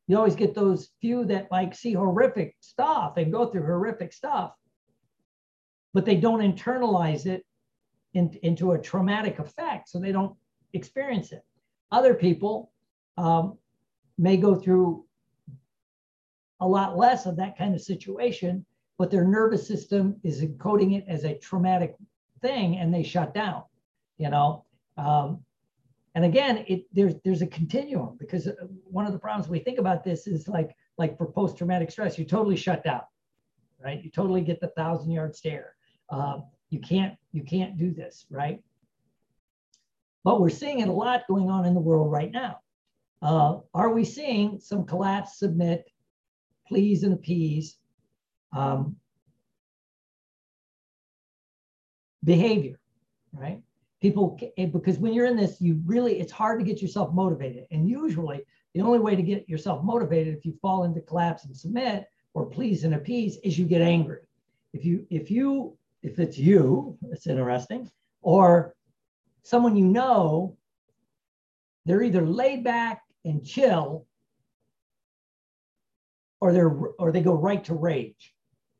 You 0.06 0.16
always 0.16 0.36
get 0.36 0.54
those 0.54 0.90
few 1.00 1.24
that 1.26 1.50
like 1.50 1.74
see 1.74 1.92
horrific 1.92 2.56
stuff 2.60 3.16
and 3.16 3.32
go 3.32 3.46
through 3.46 3.62
horrific 3.62 4.12
stuff, 4.12 4.52
but 5.92 6.04
they 6.04 6.16
don't 6.16 6.40
internalize 6.40 7.26
it 7.26 7.44
in, 8.14 8.36
into 8.42 8.72
a 8.72 8.78
traumatic 8.78 9.38
effect, 9.38 9.88
so 9.88 9.98
they 9.98 10.12
don't 10.12 10.36
experience 10.72 11.32
it. 11.32 11.44
Other 11.90 12.14
people 12.14 12.72
um, 13.16 13.58
may 14.18 14.36
go 14.36 14.54
through 14.54 15.04
a 16.60 16.66
lot 16.66 16.96
less 16.96 17.26
of 17.26 17.36
that 17.36 17.58
kind 17.58 17.74
of 17.74 17.80
situation, 17.80 18.64
but 18.98 19.10
their 19.10 19.24
nervous 19.24 19.66
system 19.66 20.16
is 20.22 20.42
encoding 20.42 20.96
it 20.96 21.04
as 21.08 21.24
a 21.24 21.36
traumatic 21.38 21.96
thing 22.40 22.76
and 22.76 22.92
they 22.94 23.02
shut 23.02 23.34
down, 23.34 23.62
you 24.18 24.30
know. 24.30 24.64
Um, 24.96 25.40
and 26.14 26.24
again, 26.24 26.64
it 26.68 26.84
there's 26.92 27.14
there's 27.24 27.42
a 27.42 27.46
continuum 27.46 28.16
because 28.18 28.46
uh, 28.46 28.52
one 28.84 29.06
of 29.06 29.12
the 29.12 29.18
problems 29.18 29.48
we 29.48 29.58
think 29.58 29.78
about 29.78 30.04
this 30.04 30.26
is 30.26 30.46
like 30.46 30.76
like 30.98 31.16
for 31.16 31.26
post-traumatic 31.26 31.90
stress, 31.90 32.18
you 32.18 32.24
totally 32.24 32.56
shut 32.56 32.84
down, 32.84 33.00
right? 33.82 34.02
You 34.02 34.10
totally 34.10 34.42
get 34.42 34.60
the 34.60 34.68
thousand 34.68 35.10
yard 35.10 35.34
stare. 35.34 35.74
Um, 36.12 36.44
you 36.70 36.78
can't 36.78 37.16
you 37.32 37.42
can't 37.42 37.76
do 37.76 37.92
this, 37.92 38.26
right? 38.30 38.62
But 40.22 40.40
we're 40.40 40.50
seeing 40.50 40.78
it 40.78 40.88
a 40.88 40.92
lot 40.92 41.26
going 41.26 41.50
on 41.50 41.64
in 41.64 41.74
the 41.74 41.80
world 41.80 42.12
right 42.12 42.30
now. 42.30 42.60
Uh, 43.20 43.58
are 43.74 43.90
we 43.90 44.04
seeing 44.04 44.60
some 44.60 44.84
collapse, 44.84 45.38
submit, 45.38 45.90
please 46.68 47.02
and 47.02 47.12
appease 47.12 47.76
um, 48.56 48.96
behavior, 52.24 52.78
right? 53.32 53.60
People, 54.00 54.38
eh, 54.56 54.66
because 54.66 54.98
when 54.98 55.12
you're 55.12 55.26
in 55.26 55.36
this, 55.36 55.60
you 55.60 55.80
really, 55.86 56.20
it's 56.20 56.32
hard 56.32 56.58
to 56.58 56.64
get 56.64 56.82
yourself 56.82 57.12
motivated. 57.12 57.66
And 57.70 57.88
usually 57.88 58.44
the 58.74 58.80
only 58.80 58.98
way 58.98 59.14
to 59.14 59.22
get 59.22 59.48
yourself 59.48 59.84
motivated 59.84 60.36
if 60.36 60.44
you 60.44 60.54
fall 60.60 60.84
into 60.84 61.00
collapse 61.00 61.44
and 61.44 61.56
submit 61.56 62.06
or 62.34 62.46
please 62.46 62.84
and 62.84 62.94
appease 62.94 63.38
is 63.44 63.58
you 63.58 63.66
get 63.66 63.82
angry. 63.82 64.20
If 64.72 64.84
you, 64.84 65.06
if 65.10 65.30
you, 65.30 65.76
if 66.02 66.18
it's 66.18 66.38
you, 66.38 66.98
it's 67.10 67.26
interesting, 67.26 67.90
or 68.22 68.74
someone 69.42 69.76
you 69.76 69.86
know, 69.86 70.56
they're 71.84 72.02
either 72.02 72.26
laid 72.26 72.64
back 72.64 73.02
and 73.24 73.44
chill 73.44 74.06
or 76.40 76.52
they're 76.52 76.70
or 76.98 77.12
they 77.12 77.22
go 77.22 77.34
right 77.34 77.64
to 77.64 77.74
rage 77.74 78.34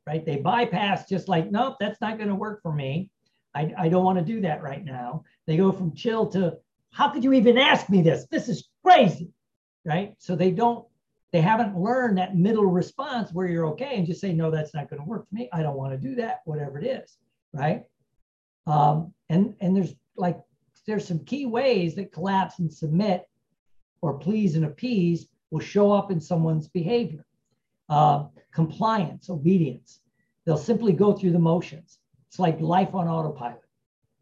right? 0.05 0.26
They 0.26 0.37
bypass 0.37 1.09
just 1.09 1.29
like 1.29 1.50
nope 1.50 1.76
that's 1.79 2.00
not 2.00 2.17
going 2.17 2.29
to 2.29 2.35
work 2.35 2.61
for 2.62 2.73
me. 2.73 3.11
I, 3.55 3.73
I 3.79 3.88
don't 3.88 4.05
want 4.05 4.19
to 4.19 4.25
do 4.25 4.41
that 4.41 4.62
right 4.62 4.85
now. 4.85 5.23
They 5.47 5.57
go 5.57 5.71
from 5.71 5.95
chill 5.95 6.26
to 6.31 6.57
how 6.91 7.11
could 7.11 7.23
you 7.23 7.33
even 7.35 7.57
ask 7.57 7.88
me 7.88 8.02
this? 8.02 8.26
This 8.31 8.49
is 8.49 8.69
crazy 8.85 9.33
right? 9.85 10.14
So 10.19 10.37
they 10.37 10.50
don't 10.50 10.87
they 11.33 11.41
haven't 11.41 11.79
learned 11.79 12.19
that 12.19 12.37
middle 12.37 12.67
response 12.67 13.33
where 13.33 13.47
you're 13.47 13.67
okay 13.67 13.97
and 13.97 14.07
just 14.07 14.21
say 14.21 14.33
no 14.33 14.51
that's 14.51 14.75
not 14.75 14.89
going 14.89 15.01
to 15.01 15.09
work 15.09 15.29
for 15.29 15.35
me 15.35 15.49
i 15.53 15.62
don't 15.62 15.77
want 15.77 15.93
to 15.93 16.09
do 16.09 16.15
that 16.15 16.41
whatever 16.45 16.79
it 16.79 16.85
is 16.85 17.17
right 17.53 17.85
um, 18.67 19.12
and 19.29 19.55
and 19.61 19.75
there's 19.75 19.95
like 20.17 20.41
there's 20.87 21.07
some 21.07 21.25
key 21.25 21.47
ways 21.47 21.95
that 21.95 22.12
collapse 22.12 22.59
and 22.59 22.73
submit 22.73 23.29
or 24.01 24.19
please 24.19 24.57
and 24.57 24.65
appease 24.65 25.29
will 25.51 25.61
show 25.61 25.93
up 25.93 26.11
in 26.11 26.21
someone's 26.21 26.69
behavior. 26.69 27.25
Uh, 27.89 28.25
compliance, 28.53 29.29
obedience. 29.31 30.01
They'll 30.45 30.57
simply 30.57 30.93
go 30.93 31.12
through 31.12 31.33
the 31.33 31.39
motions. 31.39 31.99
It's 32.29 32.39
like 32.39 32.61
life 32.61 32.95
on 32.95 33.07
autopilot. 33.07 33.61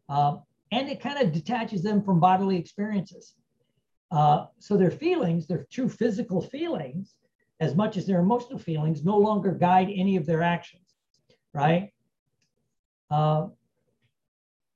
Uh, 0.09 0.37
and 0.71 0.89
it 0.89 1.01
kind 1.01 1.19
of 1.19 1.31
detaches 1.31 1.81
them 1.81 2.03
from 2.03 2.19
bodily 2.19 2.57
experiences. 2.57 3.33
Uh, 4.11 4.45
so 4.59 4.75
their 4.75 4.91
feelings, 4.91 5.47
their 5.47 5.65
true 5.71 5.87
physical 5.87 6.41
feelings, 6.41 7.15
as 7.59 7.75
much 7.75 7.95
as 7.95 8.05
their 8.05 8.19
emotional 8.19 8.59
feelings, 8.59 9.05
no 9.05 9.17
longer 9.17 9.51
guide 9.51 9.89
any 9.93 10.17
of 10.17 10.25
their 10.25 10.41
actions, 10.41 10.95
right? 11.53 11.91
Uh, 13.09 13.47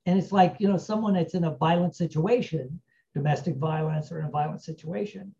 and 0.05 0.19
it's 0.19 0.31
like, 0.31 0.55
you 0.59 0.67
know, 0.67 0.77
someone 0.77 1.13
that's 1.13 1.33
in 1.33 1.45
a 1.45 1.55
violent 1.55 1.95
situation 1.95 2.79
domestic 3.15 3.55
violence 3.55 4.11
or 4.11 4.19
in 4.19 4.25
a 4.25 4.29
violent 4.29 4.61
situation, 4.61 5.33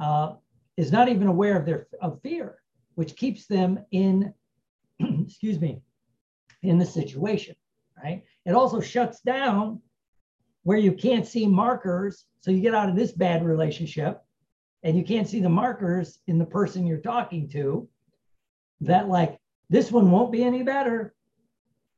uh, 0.00 0.32
is 0.76 0.90
not 0.90 1.08
even 1.08 1.28
aware 1.28 1.56
of 1.56 1.66
their 1.66 1.86
of 2.00 2.20
fear, 2.22 2.58
which 2.94 3.14
keeps 3.14 3.46
them 3.46 3.78
in, 3.92 4.32
excuse 5.00 5.60
me, 5.60 5.80
in 6.62 6.78
the 6.78 6.86
situation, 6.86 7.54
right? 8.02 8.24
It 8.46 8.52
also 8.52 8.80
shuts 8.80 9.20
down 9.20 9.80
where 10.62 10.78
you 10.78 10.92
can't 10.92 11.26
see 11.26 11.46
markers. 11.46 12.24
So 12.40 12.50
you 12.50 12.60
get 12.60 12.74
out 12.74 12.88
of 12.88 12.96
this 12.96 13.12
bad 13.12 13.44
relationship 13.44 14.22
and 14.82 14.96
you 14.96 15.04
can't 15.04 15.28
see 15.28 15.40
the 15.40 15.48
markers 15.48 16.18
in 16.26 16.38
the 16.38 16.46
person 16.46 16.86
you're 16.86 16.98
talking 16.98 17.48
to 17.50 17.88
that 18.80 19.08
like 19.08 19.38
this 19.70 19.90
one 19.90 20.10
won't 20.10 20.32
be 20.32 20.44
any 20.44 20.62
better, 20.62 21.14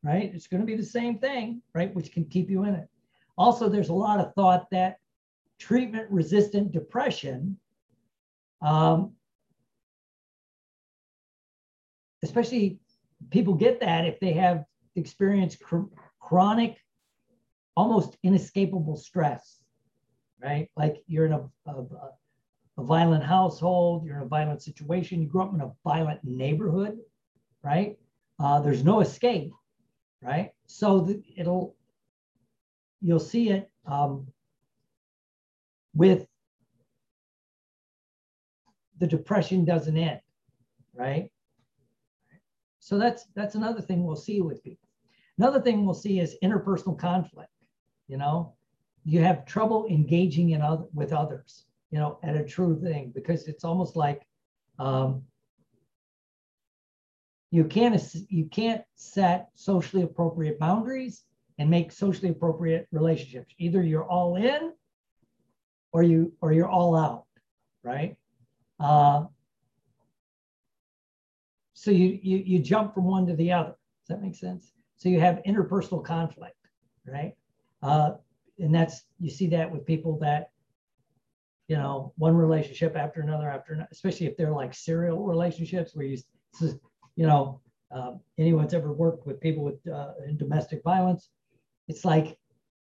right? 0.03 0.31
It's 0.35 0.47
going 0.47 0.61
to 0.61 0.67
be 0.67 0.77
the 0.77 0.83
same 0.83 1.19
thing, 1.19 1.63
right? 1.75 1.95
Which 1.95 2.13
can 2.13 2.25
keep 2.25 2.51
you 2.51 2.65
in 2.65 2.75
it. 2.75 2.89
Also, 3.37 3.69
there's 3.69 3.91
a 3.91 3.95
lot 3.95 4.21
of 4.21 4.35
thought 4.35 4.67
that 4.71 4.97
treatment 5.59 6.11
resistant 6.11 6.73
depression, 6.73 7.59
um, 8.63 9.13
especially 12.23 12.81
people 13.31 13.55
get 13.55 13.81
that 13.81 14.05
if 14.07 14.19
they 14.21 14.33
have 14.33 14.65
experienced 14.97 15.61
cr- 15.61 15.91
chronic, 16.19 16.79
almost 17.77 18.17
inescapable 18.23 18.97
stress, 18.97 19.61
right? 20.43 20.69
Like 20.77 21.03
you're 21.07 21.27
in 21.27 21.33
a, 21.33 21.49
a, 21.67 21.85
a 22.79 22.83
violent 22.83 23.25
household, 23.25 24.05
you're 24.05 24.17
in 24.17 24.23
a 24.23 24.27
violent 24.27 24.63
situation, 24.63 25.21
you 25.21 25.29
grew 25.29 25.43
up 25.43 25.55
in 25.55 25.61
a 25.61 25.73
violent 25.85 26.21
neighborhood, 26.25 26.99
right? 27.63 27.97
Uh, 28.39 28.61
there's 28.61 28.85
no 28.85 29.01
escape, 29.01 29.53
right? 30.23 30.51
So 30.67 31.01
the, 31.01 31.23
it'll, 31.37 31.77
you'll 33.01 33.21
see 33.21 33.51
it 33.51 33.71
um, 33.87 34.27
with 35.95 36.27
the 38.99 39.07
depression 39.07 39.65
doesn't 39.65 39.97
end, 39.97 40.21
right? 40.95 41.31
So 42.79 42.99
that's 42.99 43.27
that's 43.35 43.55
another 43.55 43.81
thing 43.81 44.05
we'll 44.05 44.17
see 44.17 44.41
with 44.41 44.63
people. 44.63 44.89
Another 45.39 45.61
thing 45.61 45.85
we'll 45.85 45.95
see 45.95 46.21
is 46.21 46.37
interpersonal 46.43 46.99
conflict. 46.99 47.51
You 48.11 48.17
know, 48.17 48.55
you 49.05 49.21
have 49.21 49.47
trouble 49.47 49.87
engaging 49.89 50.51
in 50.51 50.63
other 50.63 50.87
with 50.93 51.13
others. 51.13 51.65
You 51.93 52.01
know, 52.01 52.19
at 52.25 52.35
a 52.37 52.45
true 52.45 52.81
thing 52.81 53.13
because 53.15 53.47
it's 53.47 53.65
almost 53.65 53.95
like 53.95 54.23
um, 54.81 55.23
you 57.53 57.65
can't 57.65 58.03
you 58.29 58.47
can't 58.47 58.83
set 58.97 59.51
socially 59.55 60.03
appropriate 60.03 60.59
boundaries 60.59 61.23
and 61.59 61.71
make 61.71 61.93
socially 61.93 62.31
appropriate 62.31 62.89
relationships. 62.91 63.55
Either 63.59 63.81
you're 63.81 64.09
all 64.09 64.35
in 64.35 64.73
or 65.93 66.03
you 66.03 66.33
or 66.41 66.53
you're 66.53 66.69
all 66.69 66.97
out, 66.97 67.27
right? 67.85 68.17
Uh, 68.81 69.27
so 71.75 71.93
you, 71.93 72.19
you 72.23 72.39
you 72.39 72.59
jump 72.59 72.93
from 72.93 73.05
one 73.05 73.27
to 73.29 73.37
the 73.37 73.53
other. 73.53 73.77
Does 74.03 74.17
that 74.17 74.23
make 74.23 74.35
sense? 74.35 74.73
So 74.97 75.09
you 75.09 75.21
have 75.21 75.41
interpersonal 75.47 76.05
conflict, 76.05 76.57
right? 77.07 77.35
Uh, 77.83 78.13
and 78.59 78.75
that's 78.75 79.05
you 79.19 79.31
see 79.31 79.47
that 79.49 79.71
with 79.71 79.87
people 79.87 80.19
that 80.19 80.51
you 81.69 81.77
know 81.77 82.13
one 82.17 82.37
relationship 82.37 82.97
after 82.97 83.21
another 83.21 83.49
after 83.49 83.73
another, 83.73 83.89
especially 83.93 84.27
if 84.27 84.37
they're 84.37 84.53
like 84.53 84.75
serial 84.75 85.25
relationships 85.25 85.95
where 85.95 86.07
you 86.07 86.19
you 87.17 87.27
know 87.27 87.61
uh, 87.91 88.13
anyone's 88.39 88.75
ever 88.75 88.93
worked 88.93 89.27
with 89.27 89.41
people 89.41 89.65
with 89.65 89.87
uh, 89.89 90.13
domestic 90.37 90.83
violence 90.83 91.31
it's 91.91 92.05
like 92.05 92.39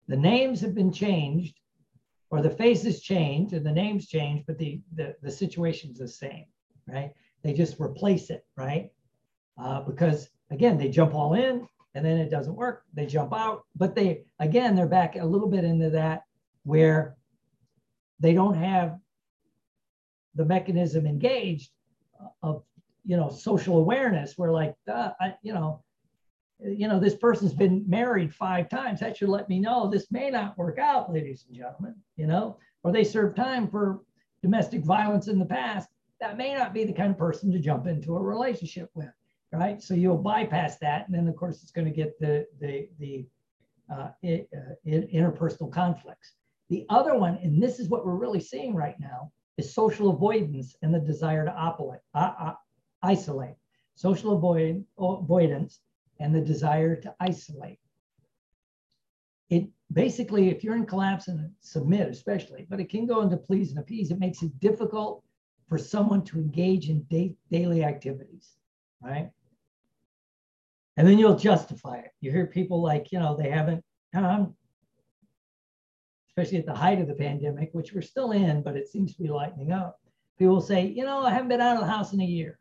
the 0.06 0.16
names 0.16 0.60
have 0.60 0.74
been 0.74 0.92
changed 0.92 1.58
or 2.30 2.40
the 2.40 2.50
faces 2.50 3.02
change 3.02 3.52
and 3.52 3.66
the 3.66 3.72
names 3.72 4.06
change, 4.06 4.44
but 4.46 4.56
the, 4.56 4.80
the, 4.94 5.16
the 5.22 5.30
situation's 5.30 5.98
the 5.98 6.06
same, 6.06 6.46
right? 6.86 7.12
They 7.42 7.52
just 7.52 7.80
replace 7.80 8.30
it, 8.30 8.46
right? 8.56 8.90
Uh, 9.60 9.80
because 9.82 10.30
again, 10.52 10.78
they 10.78 10.88
jump 10.88 11.14
all 11.14 11.34
in 11.34 11.66
and 11.94 12.04
then 12.04 12.18
it 12.18 12.30
doesn't 12.30 12.54
work. 12.54 12.84
They 12.94 13.06
jump 13.06 13.34
out, 13.34 13.64
but 13.76 13.94
they, 13.94 14.24
again, 14.38 14.74
they're 14.74 14.86
back 14.86 15.16
a 15.16 15.24
little 15.24 15.48
bit 15.48 15.64
into 15.64 15.90
that 15.90 16.22
where 16.64 17.16
they 18.20 18.34
don't 18.34 18.54
have 18.54 18.98
the 20.34 20.44
mechanism 20.44 21.06
engaged 21.06 21.70
of 22.42 22.62
you 23.04 23.16
know 23.16 23.28
social 23.28 23.78
awareness 23.78 24.38
where 24.38 24.52
like 24.52 24.74
uh, 24.90 25.10
I, 25.20 25.34
you 25.42 25.52
know 25.52 25.82
you 26.60 26.86
know 26.86 27.00
this 27.00 27.16
person's 27.16 27.52
been 27.52 27.84
married 27.88 28.32
five 28.32 28.68
times. 28.68 29.00
That 29.00 29.16
should 29.16 29.28
let 29.28 29.48
me 29.48 29.58
know 29.58 29.90
this 29.90 30.10
may 30.10 30.30
not 30.30 30.56
work 30.56 30.78
out 30.78 31.12
ladies 31.12 31.44
and 31.48 31.56
gentlemen 31.56 31.96
you 32.22 32.28
know? 32.28 32.56
Or 32.84 32.92
they 32.92 33.04
served 33.04 33.36
time 33.36 33.68
for 33.68 34.00
domestic 34.42 34.84
violence 34.84 35.28
in 35.28 35.38
the 35.38 35.44
past. 35.44 35.88
That 36.20 36.36
may 36.36 36.54
not 36.54 36.72
be 36.72 36.84
the 36.84 36.92
kind 36.92 37.10
of 37.10 37.18
person 37.18 37.50
to 37.52 37.58
jump 37.58 37.86
into 37.86 38.16
a 38.16 38.22
relationship 38.22 38.90
with 38.94 39.10
right 39.52 39.82
so 39.82 39.94
you'll 39.94 40.16
bypass 40.16 40.78
that 40.78 41.06
and 41.06 41.14
then 41.14 41.28
of 41.28 41.36
course 41.36 41.62
it's 41.62 41.72
going 41.72 41.86
to 41.86 41.90
get 41.90 42.18
the 42.20 42.46
the 42.60 42.88
the 42.98 43.26
uh, 43.92 44.08
it, 44.22 44.48
uh, 44.56 44.74
interpersonal 44.86 45.70
conflicts 45.70 46.34
the 46.70 46.86
other 46.88 47.14
one 47.14 47.38
and 47.42 47.62
this 47.62 47.78
is 47.78 47.88
what 47.88 48.06
we're 48.06 48.14
really 48.14 48.40
seeing 48.40 48.74
right 48.74 48.98
now 48.98 49.30
is 49.58 49.74
social 49.74 50.10
avoidance 50.10 50.76
and 50.82 50.94
the 50.94 51.00
desire 51.00 51.44
to 51.44 51.52
operate, 51.52 52.00
uh, 52.14 52.32
uh, 52.38 52.54
isolate. 53.02 53.56
Social 53.94 54.32
avoid, 54.32 54.84
avoidance 54.98 55.80
and 56.18 56.34
the 56.34 56.40
desire 56.40 56.96
to 56.96 57.14
isolate. 57.20 57.78
It 59.50 59.68
basically, 59.92 60.48
if 60.48 60.64
you're 60.64 60.76
in 60.76 60.86
collapse 60.86 61.28
and 61.28 61.50
submit, 61.60 62.08
especially, 62.08 62.66
but 62.70 62.80
it 62.80 62.88
can 62.88 63.06
go 63.06 63.20
into 63.20 63.36
please 63.36 63.70
and 63.70 63.78
appease, 63.78 64.10
it 64.10 64.18
makes 64.18 64.42
it 64.42 64.58
difficult 64.60 65.22
for 65.68 65.76
someone 65.76 66.24
to 66.24 66.38
engage 66.38 66.88
in 66.88 67.04
da- 67.10 67.36
daily 67.50 67.84
activities, 67.84 68.52
right? 69.02 69.30
And 70.96 71.06
then 71.06 71.18
you'll 71.18 71.36
justify 71.36 71.98
it. 71.98 72.10
You 72.20 72.30
hear 72.30 72.46
people 72.46 72.82
like, 72.82 73.12
you 73.12 73.18
know, 73.18 73.36
they 73.36 73.50
haven't, 73.50 73.82
I'm 74.14 74.54
especially 76.28 76.58
at 76.58 76.66
the 76.66 76.74
height 76.74 77.00
of 77.00 77.08
the 77.08 77.14
pandemic, 77.14 77.70
which 77.72 77.92
we're 77.92 78.02
still 78.02 78.32
in, 78.32 78.62
but 78.62 78.76
it 78.76 78.88
seems 78.88 79.14
to 79.14 79.22
be 79.22 79.28
lightening 79.28 79.70
up. 79.70 79.98
People 80.38 80.60
say, 80.60 80.86
you 80.86 81.04
know, 81.04 81.22
I 81.22 81.30
haven't 81.30 81.48
been 81.48 81.60
out 81.60 81.76
of 81.76 81.82
the 81.82 81.90
house 81.90 82.14
in 82.14 82.20
a 82.20 82.24
year 82.24 82.58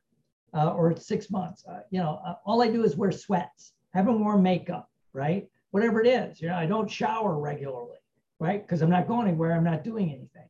uh, 0.53 0.71
or 0.71 0.95
six 0.97 1.29
months. 1.29 1.63
Uh, 1.65 1.79
you 1.89 1.99
know, 1.99 2.19
uh, 2.25 2.35
all 2.45 2.61
I 2.61 2.69
do 2.69 2.83
is 2.83 2.97
wear 2.97 3.11
sweats, 3.11 3.73
I 3.93 3.99
haven't 3.99 4.19
worn 4.19 4.43
makeup, 4.43 4.89
right? 5.13 5.47
Whatever 5.71 6.03
it 6.03 6.07
is, 6.07 6.41
you 6.41 6.49
know, 6.49 6.55
I 6.55 6.65
don't 6.65 6.91
shower 6.91 7.39
regularly, 7.39 7.97
right? 8.39 8.61
Because 8.61 8.81
I'm 8.81 8.89
not 8.89 9.07
going 9.07 9.27
anywhere, 9.27 9.53
I'm 9.53 9.63
not 9.63 9.85
doing 9.85 10.09
anything. 10.09 10.49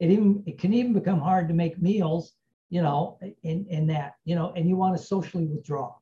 It 0.00 0.10
even 0.10 0.42
it 0.46 0.58
can 0.58 0.72
even 0.72 0.94
become 0.94 1.20
hard 1.20 1.48
to 1.48 1.54
make 1.54 1.80
meals, 1.80 2.32
you 2.70 2.82
know, 2.82 3.18
in 3.42 3.66
in 3.66 3.86
that, 3.88 4.14
you 4.24 4.34
know, 4.34 4.52
and 4.56 4.66
you 4.66 4.76
want 4.76 4.96
to 4.96 5.02
socially 5.02 5.44
withdraw, 5.44 5.94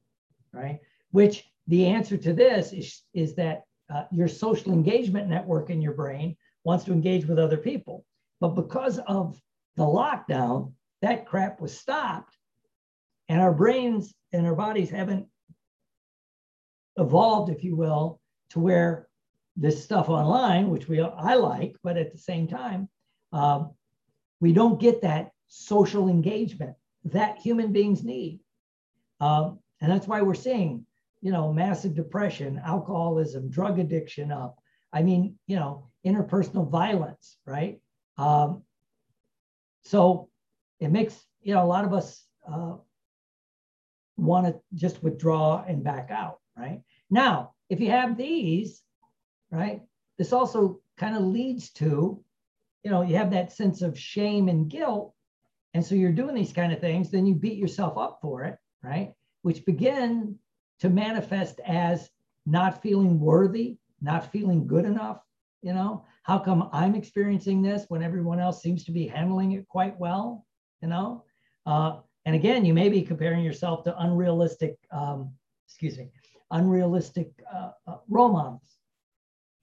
right? 0.52 0.78
Which 1.10 1.44
the 1.66 1.86
answer 1.86 2.16
to 2.16 2.32
this 2.32 2.72
is 2.72 3.02
is 3.14 3.34
that 3.36 3.64
uh, 3.92 4.04
your 4.12 4.28
social 4.28 4.72
engagement 4.72 5.28
network 5.28 5.70
in 5.70 5.82
your 5.82 5.94
brain 5.94 6.36
wants 6.64 6.84
to 6.84 6.92
engage 6.92 7.26
with 7.26 7.38
other 7.38 7.56
people. 7.56 8.04
But 8.40 8.50
because 8.50 8.98
of 9.00 9.40
the 9.76 9.84
lockdown, 9.84 10.72
that 11.02 11.26
crap 11.26 11.60
was 11.60 11.76
stopped. 11.76 12.36
And 13.28 13.40
our 13.40 13.52
brains 13.52 14.14
and 14.32 14.46
our 14.46 14.54
bodies 14.54 14.90
haven't 14.90 15.26
evolved, 16.96 17.50
if 17.50 17.64
you 17.64 17.76
will, 17.76 18.20
to 18.50 18.60
where 18.60 19.08
this 19.56 19.82
stuff 19.82 20.08
online, 20.08 20.70
which 20.70 20.88
we 20.88 21.00
I 21.00 21.34
like, 21.34 21.76
but 21.82 21.96
at 21.96 22.12
the 22.12 22.18
same 22.18 22.46
time, 22.46 22.88
um, 23.32 23.70
we 24.40 24.52
don't 24.52 24.80
get 24.80 25.02
that 25.02 25.32
social 25.48 26.08
engagement 26.08 26.74
that 27.04 27.38
human 27.38 27.72
beings 27.72 28.02
need. 28.02 28.40
Um, 29.20 29.58
and 29.80 29.90
that's 29.90 30.06
why 30.06 30.22
we're 30.22 30.34
seeing, 30.34 30.86
you 31.22 31.32
know, 31.32 31.52
massive 31.52 31.94
depression, 31.94 32.60
alcoholism, 32.64 33.50
drug 33.50 33.78
addiction 33.78 34.32
up. 34.32 34.58
I 34.92 35.02
mean, 35.02 35.36
you 35.46 35.56
know, 35.56 35.88
interpersonal 36.06 36.68
violence, 36.68 37.36
right? 37.46 37.80
Um, 38.16 38.62
so 39.82 40.28
it 40.78 40.90
makes 40.90 41.18
you 41.42 41.54
know 41.54 41.64
a 41.64 41.66
lot 41.66 41.84
of 41.84 41.92
us 41.92 42.24
uh, 42.50 42.74
want 44.16 44.46
to 44.46 44.60
just 44.74 45.02
withdraw 45.02 45.64
and 45.66 45.84
back 45.84 46.10
out, 46.10 46.40
right? 46.56 46.82
Now, 47.10 47.54
if 47.68 47.80
you 47.80 47.90
have 47.90 48.16
these, 48.16 48.82
right, 49.50 49.82
this 50.18 50.32
also 50.32 50.80
kind 50.98 51.16
of 51.16 51.22
leads 51.22 51.70
to, 51.70 52.22
you 52.82 52.90
know, 52.90 53.02
you 53.02 53.16
have 53.16 53.30
that 53.30 53.52
sense 53.52 53.82
of 53.82 53.98
shame 53.98 54.48
and 54.48 54.68
guilt, 54.68 55.14
and 55.74 55.84
so 55.84 55.94
you're 55.94 56.12
doing 56.12 56.34
these 56.34 56.52
kind 56.52 56.72
of 56.72 56.80
things, 56.80 57.10
then 57.10 57.26
you 57.26 57.34
beat 57.34 57.58
yourself 57.58 57.96
up 57.96 58.18
for 58.20 58.44
it, 58.44 58.58
right? 58.82 59.12
Which 59.42 59.64
begin 59.64 60.38
to 60.80 60.88
manifest 60.88 61.60
as 61.66 62.10
not 62.46 62.82
feeling 62.82 63.20
worthy, 63.20 63.76
not 64.00 64.30
feeling 64.32 64.66
good 64.66 64.84
enough, 64.84 65.20
you 65.62 65.74
know, 65.74 66.04
how 66.22 66.38
come 66.38 66.68
I'm 66.72 66.94
experiencing 66.94 67.62
this 67.62 67.86
when 67.88 68.02
everyone 68.02 68.40
else 68.40 68.62
seems 68.62 68.84
to 68.84 68.92
be 68.92 69.06
handling 69.06 69.52
it 69.52 69.68
quite 69.68 69.98
well? 69.98 70.46
You 70.82 70.88
know, 70.88 71.24
uh, 71.66 71.98
and 72.24 72.34
again, 72.34 72.64
you 72.64 72.74
may 72.74 72.88
be 72.88 73.02
comparing 73.02 73.44
yourself 73.44 73.84
to 73.84 73.98
unrealistic, 73.98 74.76
um, 74.90 75.32
excuse 75.66 75.98
me, 75.98 76.10
unrealistic 76.50 77.32
uh, 77.52 77.70
uh, 77.86 77.96
role 78.08 78.32
models. 78.32 78.76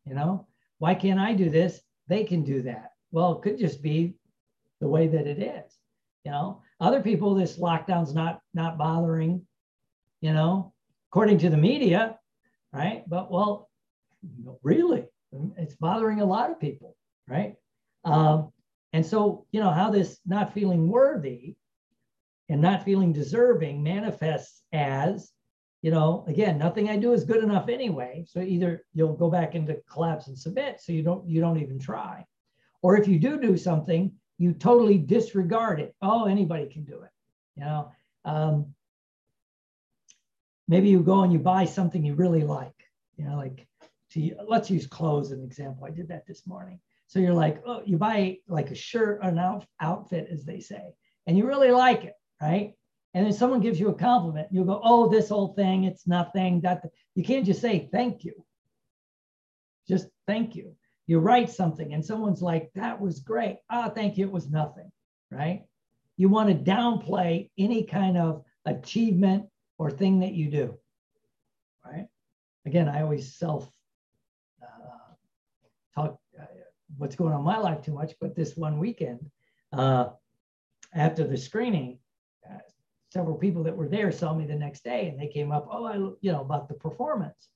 You 0.05 0.13
know, 0.13 0.47
why 0.79 0.95
can't 0.95 1.19
I 1.19 1.33
do 1.33 1.49
this? 1.49 1.81
They 2.07 2.23
can 2.23 2.43
do 2.43 2.61
that. 2.63 2.91
Well, 3.11 3.33
it 3.33 3.41
could 3.41 3.57
just 3.57 3.81
be 3.81 4.15
the 4.79 4.87
way 4.87 5.07
that 5.07 5.27
it 5.27 5.39
is. 5.39 5.77
You 6.23 6.31
know, 6.31 6.61
other 6.79 7.01
people, 7.01 7.33
this 7.33 7.57
lockdown's 7.57 8.13
not 8.13 8.41
not 8.53 8.77
bothering. 8.77 9.45
You 10.21 10.33
know, 10.33 10.73
according 11.11 11.37
to 11.39 11.49
the 11.49 11.57
media, 11.57 12.17
right? 12.73 13.03
But 13.07 13.31
well, 13.31 13.69
really, 14.63 15.05
it's 15.57 15.75
bothering 15.75 16.21
a 16.21 16.25
lot 16.25 16.51
of 16.51 16.59
people, 16.59 16.95
right? 17.27 17.55
Um, 18.03 18.51
and 18.93 19.05
so, 19.05 19.45
you 19.51 19.59
know, 19.59 19.71
how 19.71 19.89
this 19.89 20.19
not 20.25 20.53
feeling 20.53 20.87
worthy 20.87 21.55
and 22.49 22.61
not 22.61 22.83
feeling 22.83 23.11
deserving 23.11 23.83
manifests 23.83 24.61
as, 24.71 25.31
you 25.81 25.91
know, 25.91 26.23
again, 26.27 26.57
nothing 26.57 26.89
I 26.89 26.97
do 26.97 27.13
is 27.13 27.23
good 27.23 27.43
enough 27.43 27.69
anyway. 27.69 28.25
So 28.27 28.39
either 28.39 28.83
you'll 28.93 29.15
go 29.15 29.29
back 29.29 29.55
into 29.55 29.77
collapse 29.91 30.27
and 30.27 30.37
submit, 30.37 30.81
so 30.81 30.91
you 30.91 31.03
don't 31.03 31.27
you 31.27 31.41
don't 31.41 31.61
even 31.61 31.79
try, 31.79 32.25
or 32.81 32.97
if 32.97 33.07
you 33.07 33.19
do 33.19 33.39
do 33.39 33.57
something, 33.57 34.11
you 34.37 34.53
totally 34.53 34.97
disregard 34.97 35.79
it. 35.79 35.95
Oh, 36.01 36.25
anybody 36.25 36.67
can 36.67 36.83
do 36.83 37.01
it, 37.01 37.11
you 37.55 37.63
know. 37.63 37.91
Um, 38.25 38.73
maybe 40.67 40.89
you 40.89 41.01
go 41.01 41.21
and 41.21 41.31
you 41.31 41.39
buy 41.39 41.65
something 41.65 42.03
you 42.03 42.15
really 42.15 42.43
like, 42.43 42.73
you 43.17 43.25
know, 43.25 43.35
like 43.35 43.67
to 44.11 44.35
let's 44.47 44.69
use 44.69 44.87
clothes 44.87 45.31
as 45.31 45.39
an 45.39 45.43
example. 45.43 45.85
I 45.85 45.91
did 45.91 46.07
that 46.09 46.25
this 46.27 46.45
morning. 46.47 46.79
So 47.07 47.19
you're 47.19 47.33
like, 47.33 47.61
oh, 47.65 47.81
you 47.85 47.97
buy 47.97 48.37
like 48.47 48.69
a 48.69 48.75
shirt, 48.75 49.19
or 49.23 49.29
an 49.29 49.39
out, 49.39 49.65
outfit, 49.79 50.27
as 50.31 50.43
they 50.43 50.59
say, 50.59 50.93
and 51.25 51.37
you 51.37 51.47
really 51.47 51.71
like 51.71 52.03
it, 52.03 52.13
right? 52.41 52.73
And 53.13 53.25
then 53.25 53.33
someone 53.33 53.61
gives 53.61 53.79
you 53.79 53.89
a 53.89 53.95
compliment. 53.95 54.49
You'll 54.51 54.65
go, 54.65 54.81
oh, 54.83 55.09
this 55.09 55.29
whole 55.29 55.53
thing, 55.53 55.85
it's 55.85 56.05
nothing. 56.05 56.61
That 56.61 56.83
you 57.15 57.23
can't 57.23 57.45
just 57.45 57.61
say 57.61 57.89
thank 57.91 58.23
you. 58.23 58.45
Just 59.87 60.07
thank 60.27 60.55
you. 60.55 60.75
You 61.07 61.19
write 61.19 61.49
something 61.49 61.93
and 61.93 62.05
someone's 62.05 62.41
like, 62.41 62.69
that 62.75 62.99
was 62.99 63.21
great. 63.21 63.59
Ah, 63.69 63.87
oh, 63.87 63.89
thank 63.89 64.17
you. 64.17 64.25
It 64.25 64.31
was 64.31 64.49
nothing, 64.49 64.91
right? 65.31 65.63
You 66.17 66.27
want 66.27 66.49
to 66.49 66.71
downplay 66.71 67.49
any 67.57 67.83
kind 67.83 68.17
of 68.17 68.43
achievement 68.65 69.45
or 69.77 69.91
thing 69.91 70.19
that 70.19 70.33
you 70.33 70.49
do, 70.49 70.77
right? 71.85 72.07
Again, 72.65 72.89
I 72.89 73.01
always 73.01 73.35
self 73.35 73.71
talk 75.97 76.19
uh, 76.39 76.45
what's 76.97 77.15
going 77.15 77.33
on 77.33 77.39
in 77.39 77.45
my 77.45 77.57
life 77.57 77.81
too 77.81 77.93
much, 77.93 78.13
but 78.21 78.35
this 78.35 78.55
one 78.55 78.79
weekend, 78.79 79.19
uh, 79.73 80.09
after 80.93 81.25
the 81.27 81.37
screening, 81.37 81.99
uh, 82.49 82.59
several 83.11 83.35
people 83.35 83.63
that 83.63 83.75
were 83.75 83.87
there 83.89 84.11
saw 84.11 84.33
me 84.33 84.45
the 84.45 84.55
next 84.55 84.83
day 84.83 85.07
and 85.07 85.19
they 85.19 85.27
came 85.27 85.51
up, 85.51 85.67
oh, 85.71 85.85
I, 85.85 85.95
you 86.21 86.31
know, 86.31 86.41
about 86.41 86.67
the 86.67 86.75
performance. 86.75 87.49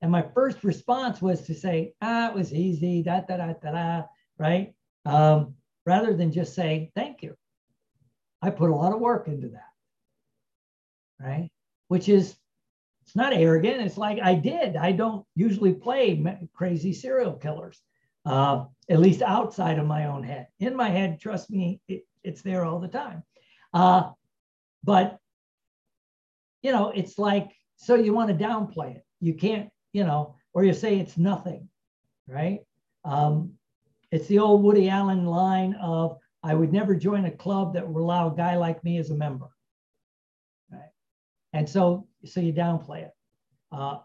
And 0.00 0.10
my 0.10 0.22
first 0.34 0.64
response 0.64 1.22
was 1.22 1.42
to 1.42 1.54
say, 1.54 1.94
ah, 2.02 2.28
it 2.28 2.34
was 2.34 2.52
easy, 2.52 3.02
da, 3.02 3.20
da, 3.20 3.36
da, 3.36 3.52
da, 3.52 3.70
da, 3.70 4.02
right? 4.38 4.74
Um, 5.04 5.54
rather 5.86 6.14
than 6.14 6.32
just 6.32 6.54
say, 6.54 6.90
thank 6.96 7.22
you. 7.22 7.36
I 8.40 8.50
put 8.50 8.70
a 8.70 8.74
lot 8.74 8.92
of 8.92 9.00
work 9.00 9.28
into 9.28 9.48
that, 9.50 9.70
right? 11.20 11.50
Which 11.92 12.08
is 12.08 12.34
it's 13.04 13.14
not 13.14 13.34
arrogant. 13.34 13.82
It's 13.82 13.98
like 13.98 14.18
I 14.18 14.34
did. 14.34 14.76
I 14.76 14.92
don't 14.92 15.26
usually 15.34 15.74
play 15.74 16.04
crazy 16.54 16.94
serial 16.94 17.34
killers, 17.34 17.78
uh, 18.24 18.64
at 18.88 18.98
least 18.98 19.20
outside 19.20 19.78
of 19.78 19.86
my 19.86 20.06
own 20.06 20.22
head. 20.22 20.46
In 20.58 20.74
my 20.74 20.88
head, 20.88 21.20
trust 21.20 21.50
me, 21.50 21.82
it, 21.88 22.06
it's 22.24 22.40
there 22.40 22.64
all 22.64 22.80
the 22.80 22.88
time. 22.88 23.22
Uh, 23.74 24.12
but, 24.82 25.18
you 26.62 26.72
know, 26.72 26.92
it's 26.94 27.18
like, 27.18 27.50
so 27.76 27.94
you 27.96 28.14
want 28.14 28.30
to 28.30 28.44
downplay 28.48 28.96
it. 28.96 29.04
You 29.20 29.34
can't, 29.34 29.68
you 29.92 30.04
know, 30.04 30.36
or 30.54 30.64
you 30.64 30.72
say 30.72 30.98
it's 30.98 31.18
nothing, 31.18 31.68
right? 32.26 32.60
Um, 33.04 33.58
it's 34.10 34.28
the 34.28 34.38
old 34.38 34.62
Woody 34.62 34.88
Allen 34.88 35.26
line 35.26 35.74
of, 35.74 36.16
I 36.42 36.54
would 36.54 36.72
never 36.72 36.94
join 36.94 37.26
a 37.26 37.36
club 37.44 37.74
that 37.74 37.86
would 37.86 38.00
allow 38.00 38.32
a 38.32 38.36
guy 38.36 38.56
like 38.56 38.82
me 38.82 38.96
as 38.96 39.10
a 39.10 39.14
member. 39.14 39.51
And 41.52 41.68
so 41.68 42.06
so 42.24 42.40
you 42.40 42.52
downplay 42.52 43.04
it. 43.04 43.10
Uh, 43.70 43.98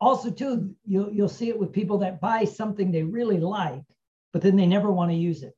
also, 0.00 0.30
too, 0.30 0.74
you'll, 0.86 1.12
you'll 1.12 1.28
see 1.28 1.50
it 1.50 1.58
with 1.58 1.72
people 1.72 1.98
that 1.98 2.22
buy 2.22 2.44
something 2.44 2.90
they 2.90 3.02
really 3.02 3.38
like 3.38 3.82
but 4.32 4.42
then 4.42 4.56
they 4.56 4.66
never 4.66 4.90
want 4.90 5.10
to 5.10 5.16
use 5.16 5.42
it. 5.42 5.54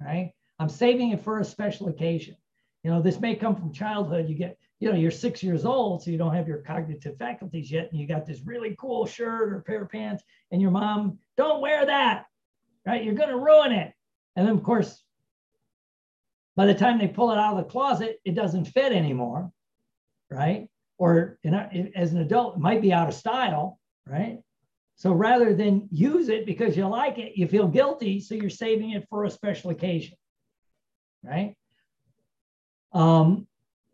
Right? 0.00 0.32
I'm 0.58 0.68
saving 0.68 1.10
it 1.10 1.22
for 1.22 1.38
a 1.38 1.44
special 1.44 1.88
occasion. 1.88 2.36
You 2.82 2.90
know, 2.90 3.00
this 3.00 3.20
may 3.20 3.34
come 3.34 3.56
from 3.56 3.72
childhood. 3.72 4.28
You 4.28 4.34
get, 4.34 4.58
you 4.78 4.90
know, 4.90 4.96
you're 4.96 5.10
six 5.10 5.42
years 5.42 5.64
old, 5.64 6.02
so 6.02 6.10
you 6.10 6.18
don't 6.18 6.34
have 6.34 6.48
your 6.48 6.58
cognitive 6.58 7.16
faculties 7.18 7.70
yet, 7.70 7.90
and 7.90 8.00
you 8.00 8.06
got 8.06 8.26
this 8.26 8.42
really 8.44 8.76
cool 8.78 9.06
shirt 9.06 9.52
or 9.52 9.62
pair 9.62 9.82
of 9.82 9.90
pants, 9.90 10.22
and 10.50 10.60
your 10.60 10.70
mom, 10.70 11.18
don't 11.36 11.62
wear 11.62 11.86
that, 11.86 12.26
right? 12.86 13.02
You're 13.02 13.14
going 13.14 13.30
to 13.30 13.38
ruin 13.38 13.72
it. 13.72 13.92
And 14.36 14.46
then, 14.46 14.54
of 14.54 14.62
course, 14.62 15.02
by 16.56 16.66
the 16.66 16.74
time 16.74 16.98
they 16.98 17.08
pull 17.08 17.32
it 17.32 17.38
out 17.38 17.56
of 17.56 17.64
the 17.64 17.70
closet, 17.70 18.20
it 18.24 18.34
doesn't 18.34 18.66
fit 18.66 18.92
anymore, 18.92 19.50
right? 20.34 20.68
Or 20.98 21.38
as 21.44 22.12
an 22.12 22.20
adult, 22.20 22.56
it 22.56 22.60
might 22.60 22.82
be 22.82 22.92
out 22.92 23.08
of 23.08 23.14
style, 23.14 23.78
right? 24.06 24.38
So 24.96 25.12
rather 25.12 25.54
than 25.54 25.88
use 25.90 26.28
it 26.28 26.46
because 26.46 26.76
you 26.76 26.86
like 26.86 27.18
it, 27.18 27.32
you 27.36 27.48
feel 27.48 27.66
guilty, 27.66 28.20
so 28.20 28.34
you're 28.34 28.50
saving 28.50 28.90
it 28.90 29.06
for 29.08 29.24
a 29.24 29.30
special 29.30 29.70
occasion, 29.70 30.16
right? 31.22 31.56
Um, 32.92 33.46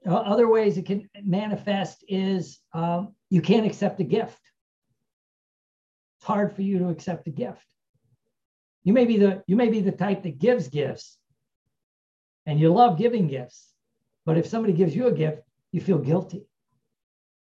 other 0.07 0.49
ways 0.49 0.77
it 0.77 0.87
can 0.87 1.09
manifest 1.23 2.05
is 2.09 2.59
um, 2.73 3.15
you 3.31 3.41
can't 3.41 3.67
accept 3.67 4.01
a 4.01 4.05
gift. 4.05 4.41
It's 6.19 6.27
hard 6.27 6.55
for 6.55 6.63
you 6.63 6.79
to 6.81 6.89
accept 6.89 7.29
a 7.29 7.31
gift. 7.31 7.65
You 8.83 8.93
may 8.93 9.05
be 9.05 9.19
the 9.19 9.43
you 9.47 9.57
may 9.57 9.69
be 9.69 9.81
the 9.81 9.93
type 9.93 10.23
that 10.23 10.39
gives 10.39 10.69
gifts, 10.69 11.19
and 12.47 12.59
you 12.59 12.73
love 12.73 12.99
giving 12.99 13.27
gifts, 13.27 13.73
but 14.25 14.39
if 14.39 14.47
somebody 14.47 14.73
gives 14.73 14.95
you 14.95 15.07
a 15.07 15.13
gift, 15.13 15.43
you 15.73 15.81
feel 15.81 15.99
guilty. 15.99 16.47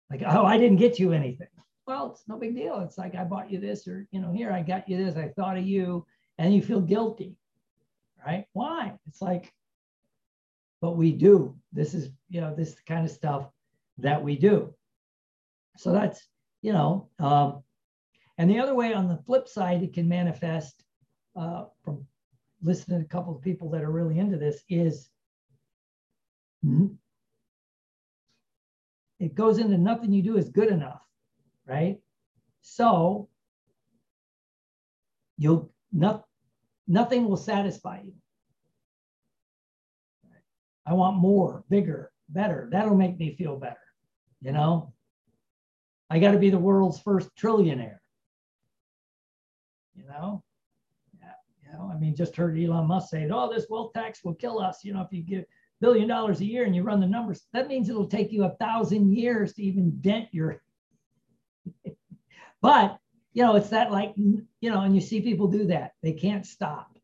Like, 0.10 0.22
oh, 0.26 0.46
I 0.46 0.58
didn't 0.58 0.78
get 0.78 1.00
you 1.00 1.12
anything. 1.14 1.48
Well, 1.88 2.12
it's 2.12 2.24
no 2.28 2.38
big 2.38 2.56
deal. 2.56 2.80
It's 2.82 2.98
like 2.98 3.16
I 3.16 3.24
bought 3.24 3.52
you 3.52 3.60
this, 3.60 3.88
or 3.88 4.08
you 4.12 4.22
know, 4.22 4.32
here 4.32 4.52
I 4.52 4.62
got 4.62 4.88
you 4.88 4.98
this. 4.98 5.18
I 5.18 5.30
thought 5.30 5.58
of 5.58 5.66
you, 5.66 6.06
and 6.38 6.54
you 6.54 6.62
feel 6.62 6.82
guilty, 6.82 7.36
right? 8.26 8.46
Why? 8.54 8.94
It's 9.08 9.22
like 9.22 9.52
but 10.84 10.98
we 10.98 11.14
do. 11.14 11.56
This 11.72 11.94
is, 11.94 12.10
you 12.28 12.42
know, 12.42 12.54
this 12.54 12.76
kind 12.86 13.06
of 13.06 13.12
stuff 13.12 13.50
that 14.00 14.22
we 14.22 14.36
do. 14.36 14.74
So 15.78 15.94
that's, 15.94 16.28
you 16.62 16.74
know, 16.74 17.08
um, 17.20 17.64
and 18.38 18.50
the 18.50 18.60
other 18.60 18.76
way 18.76 18.94
on 18.94 19.08
the 19.08 19.16
flip 19.26 19.48
side, 19.48 19.82
it 19.82 19.94
can 19.94 20.10
manifest 20.10 20.84
uh, 21.38 21.68
from 21.86 22.06
listening 22.62 23.00
to 23.00 23.06
a 23.06 23.08
couple 23.08 23.34
of 23.34 23.42
people 23.42 23.70
that 23.70 23.82
are 23.82 23.92
really 23.92 24.20
into 24.20 24.36
this 24.36 24.62
is 24.68 25.10
it 29.24 29.36
goes 29.36 29.58
into 29.58 29.78
nothing 29.78 30.12
you 30.12 30.22
do 30.22 30.36
is 30.36 30.50
good 30.50 30.68
enough, 30.68 31.02
right? 31.66 31.98
So 32.62 33.30
you'll 35.38 35.72
not, 35.94 36.26
nothing 36.90 37.30
will 37.30 37.38
satisfy 37.38 38.02
you. 38.04 38.14
I 40.86 40.94
want 40.94 41.16
more, 41.16 41.64
bigger, 41.70 42.12
better. 42.28 42.68
That'll 42.70 42.98
make 42.98 43.18
me 43.18 43.34
feel 43.38 43.56
better. 43.56 43.78
You 44.42 44.52
know, 44.52 44.92
I 46.10 46.20
got 46.20 46.32
to 46.32 46.38
be 46.38 46.50
the 46.50 46.60
world's 46.60 47.00
first 47.00 47.30
trillionaire. 47.42 48.00
You 49.96 50.04
know, 50.04 50.44
yeah, 51.22 51.32
you 51.64 51.72
know, 51.72 51.90
I 51.94 51.98
mean, 51.98 52.14
just 52.14 52.36
heard 52.36 52.60
Elon 52.60 52.88
Musk 52.88 53.10
say, 53.10 53.30
"Oh, 53.32 53.54
this 53.54 53.68
wealth 53.70 53.94
tax 53.94 54.26
will 54.26 54.36
kill 54.36 54.60
us." 54.60 54.84
You 54.84 54.94
know, 54.94 55.02
if 55.02 55.14
you 55.14 55.24
give 55.24 55.46
billion 55.84 56.08
dollars 56.08 56.40
a 56.40 56.46
year 56.46 56.64
and 56.64 56.74
you 56.74 56.82
run 56.82 57.02
the 57.02 57.06
numbers, 57.06 57.42
that 57.52 57.68
means 57.68 57.90
it'll 57.90 58.08
take 58.08 58.32
you 58.32 58.46
a 58.46 58.56
thousand 58.56 59.14
years 59.14 59.52
to 59.54 59.62
even 59.62 60.00
dent 60.00 60.30
your. 60.32 60.62
but 62.62 62.98
you 63.34 63.44
know, 63.44 63.56
it's 63.56 63.70
that 63.70 63.92
like 63.92 64.14
you 64.16 64.72
know, 64.72 64.80
and 64.80 64.96
you 64.96 65.02
see 65.02 65.20
people 65.20 65.48
do 65.48 65.68
that. 65.68 65.92
They 66.02 66.14
can't 66.14 66.46
stop. 66.46 66.98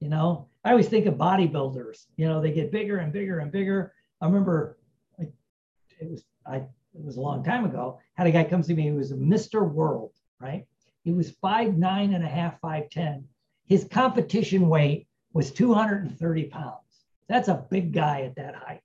You 0.00 0.08
know, 0.08 0.48
I 0.64 0.72
always 0.72 0.88
think 0.88 1.06
of 1.06 1.14
bodybuilders. 1.14 2.06
You 2.16 2.26
know, 2.26 2.40
they 2.42 2.50
get 2.50 2.72
bigger 2.72 2.98
and 2.98 3.12
bigger 3.12 3.38
and 3.38 3.52
bigger. 3.52 3.92
I 4.20 4.26
remember 4.26 4.76
it 5.18 6.10
was 6.10 6.24
I 6.44 6.56
it 6.56 7.04
was 7.04 7.16
a 7.16 7.20
long 7.20 7.44
time 7.44 7.64
ago. 7.64 8.00
Had 8.14 8.26
a 8.26 8.32
guy 8.32 8.42
comes 8.42 8.66
to 8.66 8.74
me 8.74 8.88
who 8.88 8.96
was 8.96 9.12
a 9.12 9.16
Mr. 9.16 9.70
World, 9.70 10.12
right? 10.40 10.66
He 11.04 11.12
was 11.12 11.30
five 11.30 11.76
nine 11.78 12.12
and 12.12 12.24
a 12.24 12.28
half, 12.28 12.58
five 12.60 12.90
ten. 12.90 13.28
His 13.66 13.84
competition 13.84 14.68
weight 14.68 15.06
was 15.32 15.52
230 15.52 16.44
pounds. 16.44 16.85
That's 17.28 17.48
a 17.48 17.66
big 17.70 17.92
guy 17.92 18.22
at 18.22 18.36
that 18.36 18.54
height. 18.54 18.82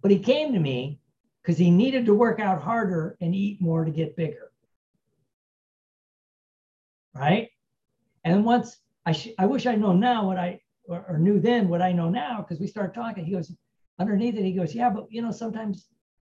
But 0.00 0.10
he 0.10 0.18
came 0.18 0.52
to 0.52 0.58
me 0.58 1.00
because 1.42 1.58
he 1.58 1.70
needed 1.70 2.06
to 2.06 2.14
work 2.14 2.40
out 2.40 2.62
harder 2.62 3.16
and 3.20 3.34
eat 3.34 3.60
more 3.60 3.84
to 3.84 3.90
get 3.90 4.16
bigger. 4.16 4.52
Right? 7.14 7.50
And 8.24 8.44
once 8.44 8.78
I, 9.04 9.12
sh- 9.12 9.34
I 9.38 9.46
wish 9.46 9.66
I 9.66 9.74
know 9.74 9.92
now 9.92 10.26
what 10.26 10.38
I 10.38 10.60
or, 10.84 11.04
or 11.08 11.18
knew 11.18 11.40
then 11.40 11.68
what 11.68 11.82
I 11.82 11.92
know 11.92 12.08
now 12.10 12.38
because 12.38 12.60
we 12.60 12.66
started 12.66 12.94
talking. 12.94 13.24
He 13.24 13.32
goes, 13.32 13.52
underneath 13.98 14.36
it, 14.36 14.44
he 14.44 14.52
goes, 14.52 14.74
Yeah, 14.74 14.90
but 14.90 15.06
you 15.10 15.22
know, 15.22 15.30
sometimes, 15.30 15.88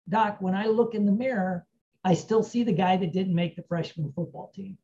Doc, 0.08 0.38
when 0.40 0.54
I 0.54 0.66
look 0.66 0.94
in 0.94 1.06
the 1.06 1.12
mirror, 1.12 1.66
I 2.04 2.14
still 2.14 2.42
see 2.42 2.62
the 2.62 2.72
guy 2.72 2.96
that 2.96 3.12
didn't 3.12 3.34
make 3.34 3.56
the 3.56 3.64
freshman 3.64 4.12
football 4.12 4.52
team. 4.54 4.78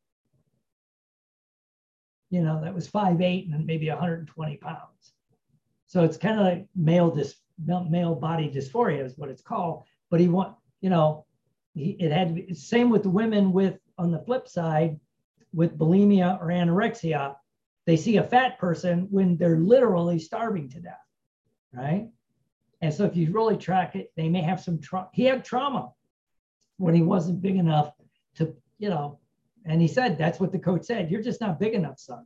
You 2.29 2.41
know, 2.41 2.61
that 2.61 2.73
was 2.73 2.87
five 2.87 3.21
eight 3.21 3.47
and 3.47 3.65
maybe 3.65 3.89
120 3.89 4.57
pounds. 4.57 5.12
So 5.93 6.03
it's 6.03 6.17
kind 6.17 6.39
of 6.39 6.45
like 6.47 6.65
male 6.75 7.15
male 7.87 8.15
body 8.15 8.49
dysphoria 8.49 9.05
is 9.05 9.15
what 9.15 9.29
it's 9.29 9.43
called. 9.43 9.83
But 10.09 10.21
he 10.21 10.27
want, 10.27 10.55
you 10.81 10.89
know, 10.89 11.27
he, 11.75 11.91
it 11.99 12.11
had 12.11 12.29
to 12.29 12.33
be 12.33 12.55
same 12.55 12.89
with 12.89 13.03
the 13.03 13.11
women 13.11 13.51
with 13.51 13.77
on 13.99 14.09
the 14.09 14.17
flip 14.17 14.47
side 14.47 14.99
with 15.53 15.77
bulimia 15.77 16.41
or 16.41 16.47
anorexia 16.47 17.35
they 17.85 17.95
see 17.95 18.17
a 18.17 18.23
fat 18.23 18.57
person 18.57 19.07
when 19.11 19.37
they're 19.37 19.59
literally 19.59 20.17
starving 20.17 20.67
to 20.69 20.79
death, 20.79 21.05
right? 21.71 22.09
And 22.81 22.91
so 22.91 23.05
if 23.05 23.15
you 23.15 23.31
really 23.31 23.57
track 23.57 23.95
it, 23.95 24.11
they 24.17 24.29
may 24.29 24.41
have 24.41 24.61
some 24.61 24.79
trauma. 24.81 25.09
He 25.13 25.25
had 25.25 25.45
trauma 25.45 25.91
when 26.77 26.95
he 26.95 27.03
wasn't 27.03 27.43
big 27.43 27.57
enough 27.57 27.93
to, 28.37 28.55
you 28.79 28.89
know, 28.89 29.19
and 29.63 29.79
he 29.79 29.87
said, 29.87 30.17
that's 30.17 30.39
what 30.39 30.51
the 30.51 30.59
coach 30.59 30.85
said. 30.85 31.11
You're 31.11 31.21
just 31.21 31.39
not 31.39 31.59
big 31.59 31.75
enough, 31.75 31.99
son. 31.99 32.25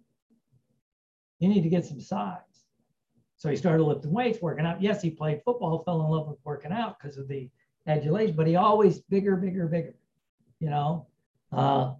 You 1.39 1.49
need 1.49 1.63
to 1.63 1.69
get 1.69 1.85
some 1.85 1.99
size. 1.99 2.46
So 3.37 3.49
he 3.49 3.55
started 3.55 3.83
lifting 3.83 4.11
weights, 4.11 4.41
working 4.41 4.65
out. 4.65 4.81
Yes, 4.81 5.01
he 5.01 5.11
played 5.11 5.41
football, 5.45 5.83
fell 5.83 6.01
in 6.01 6.07
love 6.07 6.27
with 6.27 6.39
working 6.43 6.71
out 6.71 6.97
because 6.99 7.17
of 7.17 7.27
the 7.27 7.49
adulation, 7.85 8.35
but 8.35 8.47
he 8.47 8.55
always 8.55 8.99
bigger, 8.99 9.35
bigger, 9.35 9.67
bigger, 9.67 9.93
you 10.59 10.69
know. 10.69 11.05
Uh, 11.51 11.93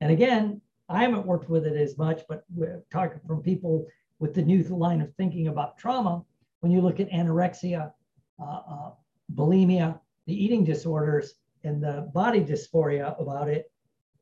and 0.00 0.12
again, 0.12 0.60
I 0.88 1.02
haven't 1.02 1.26
worked 1.26 1.50
with 1.50 1.66
it 1.66 1.76
as 1.76 1.98
much, 1.98 2.22
but 2.28 2.44
we're 2.54 2.84
talking 2.92 3.20
from 3.26 3.42
people 3.42 3.86
with 4.20 4.34
the 4.34 4.42
new 4.42 4.62
line 4.62 5.00
of 5.00 5.12
thinking 5.16 5.48
about 5.48 5.78
trauma. 5.78 6.22
When 6.60 6.70
you 6.70 6.80
look 6.80 7.00
at 7.00 7.10
anorexia, 7.10 7.92
uh, 8.40 8.60
uh, 8.70 8.90
bulimia, 9.34 9.98
the 10.26 10.44
eating 10.44 10.64
disorders, 10.64 11.34
and 11.64 11.82
the 11.82 12.08
body 12.14 12.40
dysphoria 12.40 13.20
about 13.20 13.48
it, 13.48 13.70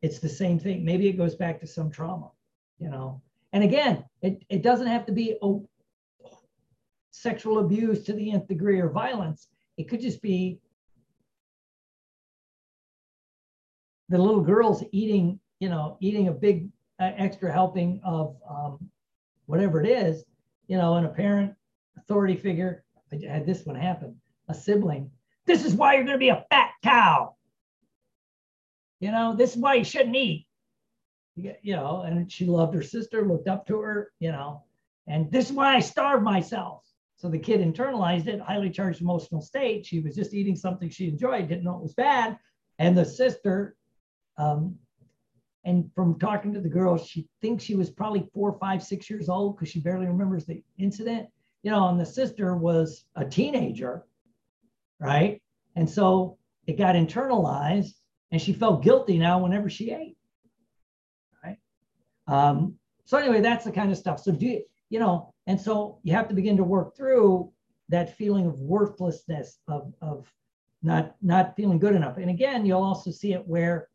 it's 0.01 0.19
the 0.19 0.29
same 0.29 0.59
thing. 0.59 0.85
Maybe 0.85 1.07
it 1.07 1.19
goes 1.19 1.35
back 1.35 1.61
to 1.61 1.67
some 1.67 1.91
trauma, 1.91 2.31
you 2.79 2.89
know. 2.89 3.21
And 3.53 3.63
again, 3.63 4.05
it, 4.23 4.43
it 4.49 4.63
doesn't 4.63 4.87
have 4.87 5.05
to 5.07 5.13
be 5.13 5.37
sexual 7.15 7.59
abuse 7.59 8.03
to 8.05 8.13
the 8.13 8.33
nth 8.33 8.49
degree 8.49 8.81
or 8.81 8.91
violence. 8.91 9.49
It 9.77 9.89
could 9.89 10.01
just 10.01 10.21
be 10.23 10.59
the 14.09 14.19
little 14.19 14.43
girls 14.43 14.85
eating 14.93 15.41
you 15.61 15.69
know, 15.69 15.97
eating 16.01 16.29
a 16.29 16.33
big 16.33 16.69
uh, 17.01 17.13
extra 17.17 17.51
helping 17.51 18.01
of 18.05 18.37
um, 18.49 18.91
whatever 19.47 19.81
it 19.81 19.89
is, 19.89 20.25
you 20.67 20.77
know, 20.77 20.97
and 20.97 21.07
a 21.07 21.09
parent 21.09 21.55
authority 21.97 22.37
figure, 22.37 22.85
I 23.11 23.19
had 23.27 23.47
this 23.47 23.65
one 23.65 23.77
happen, 23.77 24.21
a 24.49 24.55
sibling, 24.55 25.11
this 25.47 25.65
is 25.65 25.75
why 25.75 25.95
you're 25.95 26.05
going 26.05 26.17
to 26.17 26.19
be 26.19 26.31
a 26.31 26.45
fat 26.51 26.73
cow. 26.83 27.37
You 29.01 29.11
know, 29.11 29.35
this 29.35 29.55
is 29.55 29.63
why 29.63 29.75
you 29.75 29.85
shouldn't 29.85 30.17
eat. 30.17 30.47
You 31.37 31.77
know, 31.77 32.03
and 32.03 32.31
she 32.31 32.45
loved 32.45 32.75
her 32.75 32.83
sister, 32.83 33.27
looked 33.27 33.49
up 33.49 33.67
to 33.67 33.81
her, 33.81 34.13
you 34.21 34.33
know, 34.33 34.65
and 35.07 35.33
this 35.33 35.47
is 35.47 35.53
why 35.53 35.75
I 35.75 35.81
starve 35.81 36.23
myself. 36.23 36.85
So 37.25 37.31
the 37.31 37.39
kid 37.39 37.63
internalized 37.63 38.27
it, 38.27 38.39
highly 38.39 38.69
charged 38.69 39.01
emotional 39.01 39.41
state. 39.41 39.87
She 39.87 39.99
was 39.99 40.15
just 40.15 40.35
eating 40.35 40.55
something 40.55 40.91
she 40.91 41.09
enjoyed, 41.09 41.49
didn't 41.49 41.65
know 41.65 41.77
it 41.77 41.83
was 41.83 41.95
bad. 41.95 42.39
And 42.79 42.95
the 42.95 43.07
sister 43.07 43.77
um, 44.37 44.77
and 45.65 45.91
from 45.95 46.19
talking 46.19 46.53
to 46.53 46.61
the 46.61 46.69
girl, 46.69 46.99
she 46.99 47.27
thinks 47.41 47.65
she 47.65 47.77
was 47.77 47.89
probably 47.89 48.29
four, 48.35 48.59
five, 48.59 48.83
six 48.83 49.09
years 49.09 49.31
old 49.31 49.57
because 49.57 49.71
she 49.71 49.81
barely 49.81 50.05
remembers 50.05 50.45
the 50.45 50.63
incident. 50.79 51.27
You 51.63 51.71
know, 51.71 51.89
and 51.89 51.99
the 51.99 52.05
sister 52.05 52.59
was 52.59 53.07
a 53.17 53.25
teenager, 53.25 54.05
right? 55.01 55.41
And 55.77 55.89
so 55.89 56.37
it 56.67 56.77
got 56.77 56.95
internalized 56.95 57.95
and 58.33 58.43
she 58.43 58.53
felt 58.53 58.83
guilty 58.83 59.17
now 59.17 59.43
whenever 59.43 59.71
she 59.71 59.93
ate. 59.93 60.19
Right. 61.43 61.57
Um, 62.27 62.75
so 63.07 63.17
anyway, 63.17 63.41
that's 63.41 63.65
the 63.65 63.73
kind 63.73 63.91
of 63.91 63.97
stuff. 63.97 64.21
So 64.21 64.31
do 64.31 64.45
you, 64.45 64.63
you 64.91 64.99
know, 64.99 65.34
and 65.47 65.61
so 65.61 65.99
you 66.03 66.13
have 66.13 66.29
to 66.29 66.35
begin 66.35 66.57
to 66.57 66.65
work 66.65 66.97
through 66.97 67.51
that 67.89 68.17
feeling 68.17 68.47
of 68.47 68.59
worthlessness 68.61 69.59
of, 69.69 69.93
of 70.01 70.33
not 70.83 71.17
not 71.23 71.57
feeling 71.57 71.79
good 71.79 71.95
enough. 71.95 72.17
And 72.17 72.31
again, 72.31 72.65
you'll 72.67 72.83
also 72.83 73.11
see 73.11 73.33
it 73.33 73.47
where 73.47 73.89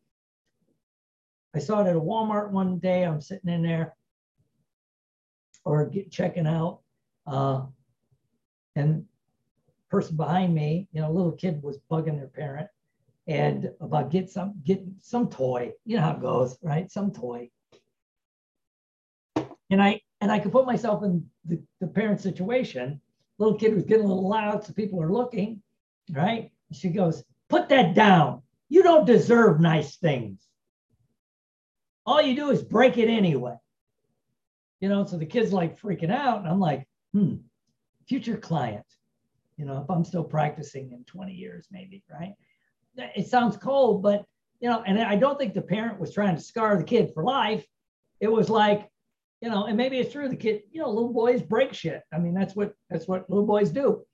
I 1.54 1.58
saw 1.58 1.80
it 1.80 1.88
at 1.88 1.96
a 1.96 2.00
Walmart 2.00 2.50
one 2.50 2.78
day. 2.78 3.04
I'm 3.04 3.20
sitting 3.20 3.50
in 3.50 3.62
there 3.62 3.96
or 5.64 5.86
get, 5.86 6.10
checking 6.10 6.46
out. 6.46 6.80
Uh, 7.26 7.62
and 8.76 9.04
person 9.90 10.16
behind 10.16 10.54
me, 10.54 10.88
you 10.92 11.00
know, 11.00 11.10
a 11.10 11.12
little 11.12 11.32
kid 11.32 11.62
was 11.62 11.78
bugging 11.90 12.16
their 12.16 12.28
parent 12.28 12.68
and 13.26 13.70
about 13.80 14.10
get 14.10 14.30
some 14.30 14.54
get 14.64 14.82
some 15.00 15.28
toy. 15.28 15.72
You 15.84 15.96
know 15.96 16.02
how 16.02 16.12
it 16.12 16.20
goes, 16.20 16.58
right? 16.62 16.90
Some 16.90 17.12
toy. 17.12 17.50
And 19.70 19.82
I 19.82 20.00
and 20.20 20.30
I 20.30 20.38
could 20.38 20.52
put 20.52 20.66
myself 20.66 21.02
in 21.02 21.26
the, 21.44 21.62
the 21.80 21.86
parent 21.86 22.20
situation. 22.20 23.00
Little 23.38 23.58
kid 23.58 23.74
was 23.74 23.84
getting 23.84 24.04
a 24.04 24.08
little 24.08 24.28
loud, 24.28 24.64
so 24.64 24.72
people 24.72 25.02
are 25.02 25.12
looking, 25.12 25.62
right? 26.10 26.50
She 26.72 26.90
goes, 26.90 27.24
put 27.48 27.68
that 27.70 27.94
down. 27.94 28.42
You 28.68 28.82
don't 28.82 29.06
deserve 29.06 29.60
nice 29.60 29.96
things. 29.96 30.46
All 32.04 32.20
you 32.20 32.36
do 32.36 32.50
is 32.50 32.62
break 32.62 32.98
it 32.98 33.08
anyway. 33.08 33.56
You 34.80 34.88
know, 34.88 35.04
so 35.04 35.16
the 35.16 35.26
kid's 35.26 35.52
like 35.52 35.80
freaking 35.80 36.12
out. 36.12 36.40
And 36.40 36.48
I'm 36.48 36.60
like, 36.60 36.86
hmm, 37.12 37.36
future 38.06 38.36
client, 38.36 38.86
you 39.56 39.64
know, 39.64 39.80
if 39.82 39.90
I'm 39.90 40.04
still 40.04 40.24
practicing 40.24 40.92
in 40.92 41.04
20 41.04 41.32
years, 41.32 41.66
maybe, 41.70 42.02
right? 42.10 42.34
It 42.96 43.28
sounds 43.28 43.56
cold, 43.56 44.02
but, 44.02 44.24
you 44.60 44.68
know, 44.68 44.82
and 44.86 45.00
I 45.00 45.16
don't 45.16 45.38
think 45.38 45.54
the 45.54 45.62
parent 45.62 46.00
was 46.00 46.12
trying 46.12 46.36
to 46.36 46.42
scar 46.42 46.76
the 46.76 46.84
kid 46.84 47.12
for 47.14 47.24
life. 47.24 47.64
It 48.20 48.28
was 48.28 48.50
like, 48.50 48.88
you 49.40 49.48
know, 49.48 49.64
and 49.66 49.76
maybe 49.76 49.98
it's 49.98 50.12
true. 50.12 50.28
The 50.28 50.36
kid, 50.36 50.62
you 50.70 50.80
know, 50.80 50.90
little 50.90 51.12
boys 51.12 51.42
break 51.42 51.72
shit. 51.72 52.02
I 52.12 52.18
mean, 52.18 52.34
that's 52.34 52.54
what 52.54 52.74
that's 52.90 53.08
what 53.08 53.28
little 53.30 53.46
boys 53.46 53.70
do, 53.70 54.04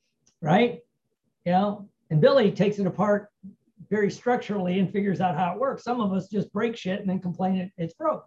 right? 0.41 0.81
You 1.45 1.53
know, 1.53 1.89
and 2.11 2.21
Billy 2.21 2.53
takes 2.53 2.79
it 2.79 2.87
apart 2.87 3.29
very 3.91 4.11
structurally 4.11 4.79
and 4.79 4.91
figures 4.91 5.21
out 5.21 5.37
how 5.37 5.53
it 5.53 5.61
works. 5.61 5.85
Some 5.85 6.01
of 6.01 6.13
us 6.13 6.29
just 6.29 6.53
break 6.53 6.77
shit 6.77 7.01
and 7.01 7.09
then 7.09 7.21
complain 7.21 7.57
it, 7.57 7.71
it's 7.77 7.95
broke. 7.95 8.27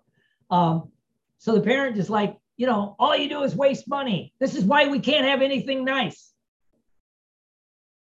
Um, 0.50 0.92
so 1.38 1.54
the 1.54 1.62
parent 1.62 1.98
is 1.98 2.10
like, 2.10 2.38
you 2.58 2.66
know, 2.66 2.96
all 3.00 3.16
you 3.16 3.30
do 3.30 3.44
is 3.44 3.56
waste 3.56 3.88
money. 3.88 4.34
This 4.40 4.56
is 4.56 4.64
why 4.64 4.88
we 4.88 5.00
can't 5.00 5.26
have 5.26 5.42
anything 5.42 5.86
nice. 5.86 6.34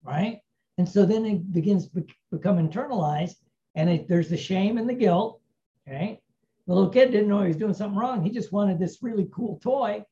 Right. 0.03 0.39
And 0.77 0.87
so 0.87 1.05
then 1.05 1.25
it 1.25 1.53
begins 1.53 1.89
to 1.89 2.05
become 2.31 2.57
internalized 2.57 3.35
and 3.75 3.89
it, 3.89 4.07
there's 4.07 4.29
the 4.29 4.37
shame 4.37 4.77
and 4.77 4.89
the 4.89 4.93
guilt. 4.93 5.41
Okay. 5.87 6.21
The 6.69 6.75
little 6.75 6.91
kid 6.91 7.11
didn't 7.11 7.29
know 7.29 7.41
he 7.41 7.47
was 7.47 7.57
doing 7.57 7.73
something 7.73 7.97
wrong. 7.97 8.23
He 8.23 8.29
just 8.29 8.51
wanted 8.51 8.77
this 8.77 8.99
really 9.01 9.27
cool 9.33 9.59
toy. 9.59 10.03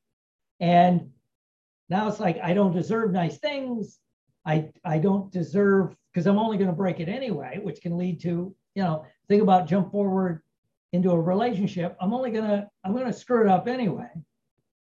And 0.58 1.10
now 1.88 2.08
it's 2.08 2.18
like, 2.18 2.36
I 2.42 2.52
don't 2.52 2.74
deserve 2.74 3.12
nice 3.12 3.38
things. 3.38 4.00
I, 4.44 4.70
I 4.84 4.98
don't 4.98 5.30
deserve, 5.30 5.94
because 6.12 6.26
I'm 6.26 6.36
only 6.36 6.56
going 6.56 6.68
to 6.68 6.74
break 6.74 6.98
it 6.98 7.08
anyway, 7.08 7.60
which 7.62 7.80
can 7.80 7.96
lead 7.96 8.20
to, 8.22 8.52
you 8.74 8.82
know, 8.82 9.06
think 9.28 9.40
about 9.40 9.68
jump 9.68 9.92
forward 9.92 10.42
into 10.92 11.12
a 11.12 11.20
relationship. 11.20 11.96
I'm 12.00 12.12
only 12.12 12.32
going 12.32 12.50
to, 12.50 12.68
I'm 12.84 12.92
going 12.92 13.06
to 13.06 13.12
screw 13.12 13.42
it 13.42 13.48
up 13.48 13.68
anyway. 13.68 14.10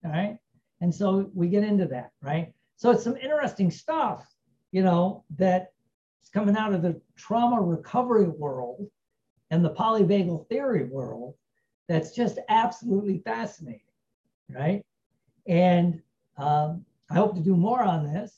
All 0.04 0.12
right. 0.12 0.38
And 0.82 0.94
so 0.94 1.32
we 1.34 1.48
get 1.48 1.64
into 1.64 1.88
that, 1.88 2.12
right? 2.22 2.54
So 2.76 2.92
it's 2.92 3.04
some 3.04 3.18
interesting 3.18 3.72
stuff, 3.72 4.24
you 4.72 4.84
know, 4.84 5.24
that's 5.36 5.66
coming 6.32 6.58
out 6.58 6.76
of 6.76 6.84
the 6.84 7.02
trauma 7.18 7.60
recovery 7.60 8.28
world 8.28 8.88
and 9.50 9.66
the 9.66 9.74
polyvagal 9.74 10.48
theory 10.48 10.84
world 10.84 11.34
that's 11.88 12.12
just 12.12 12.40
absolutely 12.50 13.20
fascinating, 13.20 13.82
right? 14.50 14.84
And 15.48 16.02
um, 16.38 16.86
I 17.10 17.16
hope 17.16 17.36
to 17.36 17.42
do 17.42 17.56
more 17.56 17.84
on 17.84 18.12
this. 18.12 18.34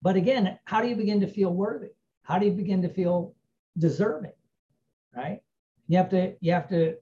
But 0.00 0.16
again, 0.16 0.58
how 0.64 0.80
do 0.80 0.88
you 0.88 0.96
begin 0.96 1.20
to 1.20 1.26
feel 1.26 1.52
worthy? 1.52 1.90
How 2.22 2.38
do 2.38 2.46
you 2.46 2.52
begin 2.52 2.82
to 2.82 2.88
feel 2.88 3.34
deserving? 3.78 4.32
Right? 5.14 5.40
You 5.88 5.96
have 5.98 6.10
to 6.10 6.34
you 6.40 6.52
have 6.52 6.68
to 6.68 6.96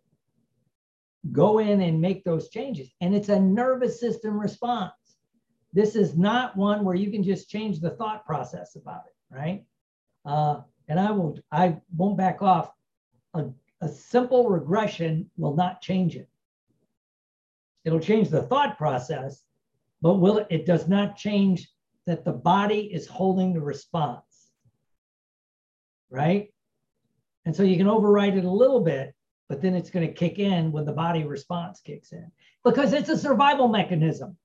go 1.32 1.58
in 1.58 1.82
and 1.82 2.00
make 2.00 2.24
those 2.24 2.48
changes. 2.48 2.88
And 3.00 3.14
it's 3.14 3.28
a 3.28 3.38
nervous 3.38 4.00
system 4.00 4.38
response. 4.38 4.92
This 5.72 5.96
is 5.96 6.16
not 6.16 6.56
one 6.56 6.84
where 6.84 6.94
you 6.94 7.10
can 7.10 7.22
just 7.22 7.50
change 7.50 7.80
the 7.80 7.90
thought 7.90 8.24
process 8.24 8.76
about 8.76 9.02
it, 9.06 9.34
right? 9.34 9.64
Uh, 10.24 10.62
and 10.88 10.98
I 10.98 11.10
will 11.10 11.38
I 11.52 11.76
won't 11.96 12.16
back 12.16 12.42
off. 12.42 12.70
A, 13.34 13.44
a 13.80 13.88
simple 13.88 14.48
regression 14.48 15.30
will 15.36 15.54
not 15.54 15.80
change 15.80 16.16
it. 16.16 16.28
It'll 17.84 18.00
change 18.00 18.28
the 18.28 18.42
thought 18.42 18.78
process, 18.78 19.44
but 20.02 20.14
will 20.14 20.38
it, 20.38 20.46
it 20.50 20.66
does 20.66 20.88
not 20.88 21.16
change 21.16 21.68
that 22.06 22.24
the 22.24 22.32
body 22.32 22.92
is 22.92 23.06
holding 23.06 23.52
the 23.52 23.60
response, 23.60 24.50
right? 26.10 26.52
And 27.44 27.54
so 27.54 27.62
you 27.62 27.76
can 27.76 27.88
override 27.88 28.36
it 28.36 28.44
a 28.44 28.50
little 28.50 28.80
bit, 28.80 29.14
but 29.48 29.60
then 29.60 29.74
it's 29.74 29.90
going 29.90 30.06
to 30.06 30.12
kick 30.12 30.38
in 30.38 30.72
when 30.72 30.84
the 30.84 30.92
body 30.92 31.24
response 31.24 31.80
kicks 31.80 32.12
in 32.12 32.30
because 32.64 32.92
it's 32.92 33.08
a 33.08 33.18
survival 33.18 33.68
mechanism. 33.68 34.36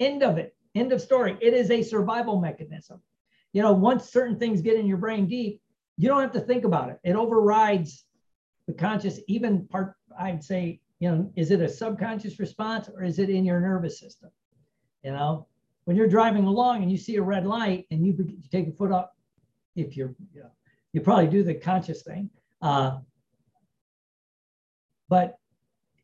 End 0.00 0.22
of 0.22 0.36
it. 0.36 0.54
End 0.74 0.92
of 0.92 1.00
story. 1.00 1.36
It 1.40 1.54
is 1.54 1.70
a 1.70 1.82
survival 1.82 2.40
mechanism. 2.40 3.00
You 3.52 3.62
know, 3.62 3.72
once 3.72 4.10
certain 4.10 4.38
things 4.38 4.62
get 4.62 4.78
in 4.78 4.86
your 4.86 4.98
brain 4.98 5.26
deep, 5.26 5.60
you 5.96 6.08
don't 6.08 6.22
have 6.22 6.32
to 6.32 6.40
think 6.40 6.64
about 6.64 6.90
it. 6.90 6.98
It 7.04 7.16
overrides 7.16 8.04
the 8.72 8.78
conscious, 8.78 9.20
even 9.28 9.66
part, 9.66 9.94
I'd 10.18 10.42
say, 10.42 10.80
you 10.98 11.10
know, 11.10 11.30
is 11.36 11.50
it 11.50 11.60
a 11.60 11.68
subconscious 11.68 12.38
response 12.38 12.88
or 12.88 13.02
is 13.02 13.18
it 13.18 13.28
in 13.28 13.44
your 13.44 13.60
nervous 13.60 13.98
system? 14.00 14.30
You 15.02 15.12
know, 15.12 15.46
when 15.84 15.96
you're 15.96 16.08
driving 16.08 16.44
along 16.44 16.82
and 16.82 16.90
you 16.90 16.96
see 16.96 17.16
a 17.16 17.22
red 17.22 17.46
light 17.46 17.86
and 17.90 18.06
you, 18.06 18.14
you 18.18 18.48
take 18.50 18.68
a 18.68 18.72
foot 18.72 18.92
up, 18.92 19.16
if 19.74 19.96
you're, 19.96 20.14
you, 20.34 20.42
know, 20.42 20.50
you 20.92 21.00
probably 21.00 21.26
do 21.26 21.42
the 21.42 21.54
conscious 21.54 22.02
thing. 22.02 22.30
Uh, 22.60 22.98
but 25.08 25.36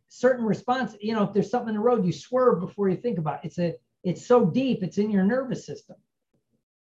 certain 0.08 0.44
response, 0.44 0.94
you 1.00 1.14
know, 1.14 1.22
if 1.22 1.32
there's 1.32 1.50
something 1.50 1.70
in 1.70 1.74
the 1.74 1.80
road, 1.80 2.04
you 2.04 2.12
swerve 2.12 2.60
before 2.60 2.88
you 2.88 2.96
think 2.96 3.18
about 3.18 3.44
it. 3.44 3.48
It's 3.48 3.58
a, 3.58 3.74
it's 4.04 4.26
so 4.26 4.44
deep, 4.44 4.82
it's 4.82 4.98
in 4.98 5.10
your 5.10 5.24
nervous 5.24 5.64
system, 5.64 5.96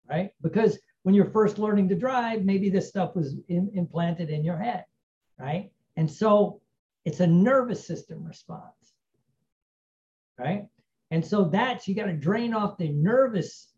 right? 0.09 0.31
Because 0.43 0.79
when 1.03 1.15
you're 1.15 1.31
first 1.31 1.59
learning 1.59 1.89
to 1.91 1.95
drive, 1.95 2.45
maybe 2.45 2.69
this 2.69 2.89
stuff 2.89 3.15
was 3.15 3.37
in, 3.49 3.71
implanted 3.75 4.31
in 4.31 4.45
your 4.45 4.57
head, 4.57 4.85
right? 5.43 5.71
And 5.97 6.11
so 6.11 6.61
it's 7.05 7.21
a 7.21 7.27
nervous 7.27 7.85
system 7.85 8.25
response, 8.25 8.95
right? 10.39 10.69
And 11.11 11.25
so 11.25 11.45
that's, 11.45 11.89
you 11.89 11.95
got 11.95 12.07
to 12.07 12.13
drain 12.13 12.55
off 12.55 12.79
the 12.79 12.89
nervous, 12.89 13.73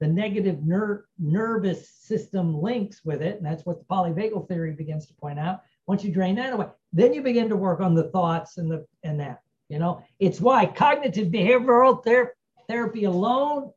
the 0.00 0.08
negative 0.08 0.64
ner- 0.64 1.04
nervous 1.18 1.90
system 1.90 2.60
links 2.60 3.04
with 3.04 3.22
it. 3.22 3.36
And 3.36 3.46
that's 3.46 3.66
what 3.66 3.78
the 3.78 3.84
polyvagal 3.84 4.48
theory 4.48 4.72
begins 4.72 5.06
to 5.06 5.14
point 5.14 5.38
out. 5.38 5.60
Once 5.86 6.02
you 6.02 6.12
drain 6.12 6.36
that 6.36 6.54
away, 6.54 6.66
then 6.92 7.12
you 7.12 7.22
begin 7.22 7.48
to 7.50 7.56
work 7.56 7.80
on 7.80 7.94
the 7.94 8.10
thoughts 8.10 8.58
and 8.58 8.70
the 8.70 8.86
and 9.04 9.20
that. 9.20 9.42
You 9.68 9.78
know, 9.78 10.02
it's 10.18 10.40
why 10.40 10.64
cognitive 10.66 11.28
behavioral 11.28 12.02
ther- 12.02 12.34
therapy 12.68 13.04
alone 13.04 13.70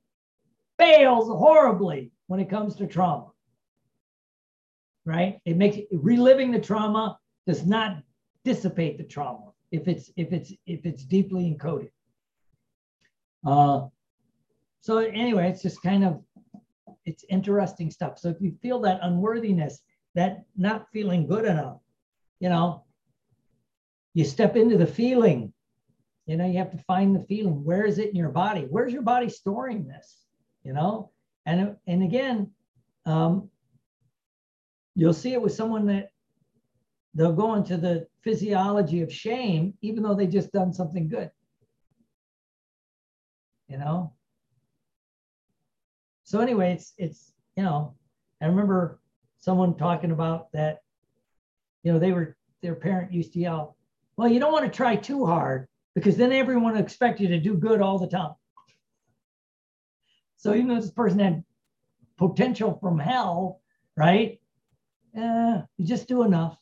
fails 0.79 1.27
horribly 1.27 2.11
when 2.27 2.39
it 2.39 2.49
comes 2.49 2.75
to 2.75 2.87
trauma. 2.87 3.27
Right? 5.11 5.33
It 5.49 5.57
makes 5.57 5.77
reliving 5.91 6.49
the 6.51 6.59
trauma 6.69 7.05
does 7.45 7.65
not 7.65 7.91
dissipate 8.45 8.95
the 8.97 9.03
trauma 9.15 9.47
if 9.77 9.83
it's 9.91 10.05
if 10.15 10.31
it's 10.31 10.51
if 10.65 10.85
it's 10.89 11.03
deeply 11.15 11.43
encoded. 11.51 11.91
Uh, 13.45 13.79
so 14.81 14.97
anyway, 14.99 15.49
it's 15.49 15.61
just 15.61 15.81
kind 15.83 16.03
of, 16.05 16.21
it's 17.05 17.25
interesting 17.29 17.91
stuff. 17.91 18.19
So 18.19 18.29
if 18.29 18.39
you 18.39 18.51
feel 18.61 18.79
that 18.81 18.99
unworthiness, 19.01 19.81
that 20.15 20.45
not 20.55 20.87
feeling 20.93 21.27
good 21.27 21.45
enough, 21.45 21.79
you 22.39 22.49
know, 22.49 22.85
you 24.13 24.23
step 24.23 24.55
into 24.55 24.77
the 24.77 24.87
feeling. 24.87 25.53
You 26.25 26.37
know, 26.37 26.45
you 26.45 26.57
have 26.59 26.71
to 26.71 26.77
find 26.93 27.15
the 27.15 27.25
feeling. 27.31 27.63
Where 27.65 27.85
is 27.85 27.97
it 27.99 28.11
in 28.11 28.15
your 28.15 28.29
body? 28.29 28.65
Where's 28.69 28.93
your 28.93 29.01
body 29.01 29.29
storing 29.29 29.87
this? 29.87 30.07
You 30.63 30.73
know, 30.73 31.11
and 31.45 31.75
and 31.85 32.03
again, 32.03 32.37
um, 33.05 33.50
you'll 34.95 35.13
see 35.13 35.33
it 35.33 35.41
with 35.41 35.53
someone 35.53 35.85
that 35.87 36.11
they'll 37.13 37.33
go 37.33 37.55
into 37.55 37.77
the 37.77 38.07
physiology 38.21 39.01
of 39.01 39.11
shame, 39.11 39.73
even 39.81 40.03
though 40.03 40.15
they 40.15 40.27
just 40.27 40.51
done 40.51 40.73
something 40.73 41.07
good 41.07 41.31
you 43.71 43.77
know? 43.77 44.13
So 46.23 46.41
anyway, 46.41 46.73
it's, 46.73 46.93
it's, 46.97 47.33
you 47.55 47.63
know, 47.63 47.95
I 48.41 48.45
remember 48.45 48.99
someone 49.39 49.77
talking 49.77 50.11
about 50.11 50.51
that, 50.51 50.79
you 51.83 51.93
know, 51.93 51.99
they 51.99 52.11
were, 52.11 52.35
their 52.61 52.75
parent 52.75 53.13
used 53.13 53.33
to 53.33 53.39
yell, 53.39 53.77
well, 54.17 54.27
you 54.27 54.39
don't 54.39 54.51
want 54.51 54.65
to 54.65 54.71
try 54.71 54.97
too 54.97 55.25
hard 55.25 55.67
because 55.95 56.17
then 56.17 56.33
everyone 56.33 56.73
will 56.73 56.81
expect 56.81 57.21
you 57.21 57.29
to 57.29 57.39
do 57.39 57.55
good 57.55 57.81
all 57.81 57.97
the 57.97 58.07
time. 58.07 58.33
So 60.35 60.53
even 60.53 60.67
though 60.67 60.81
this 60.81 60.91
person 60.91 61.19
had 61.19 61.43
potential 62.17 62.77
from 62.81 62.99
hell, 62.99 63.61
right? 63.95 64.40
Eh, 65.15 65.61
you 65.77 65.85
just 65.85 66.07
do 66.07 66.23
enough. 66.23 66.57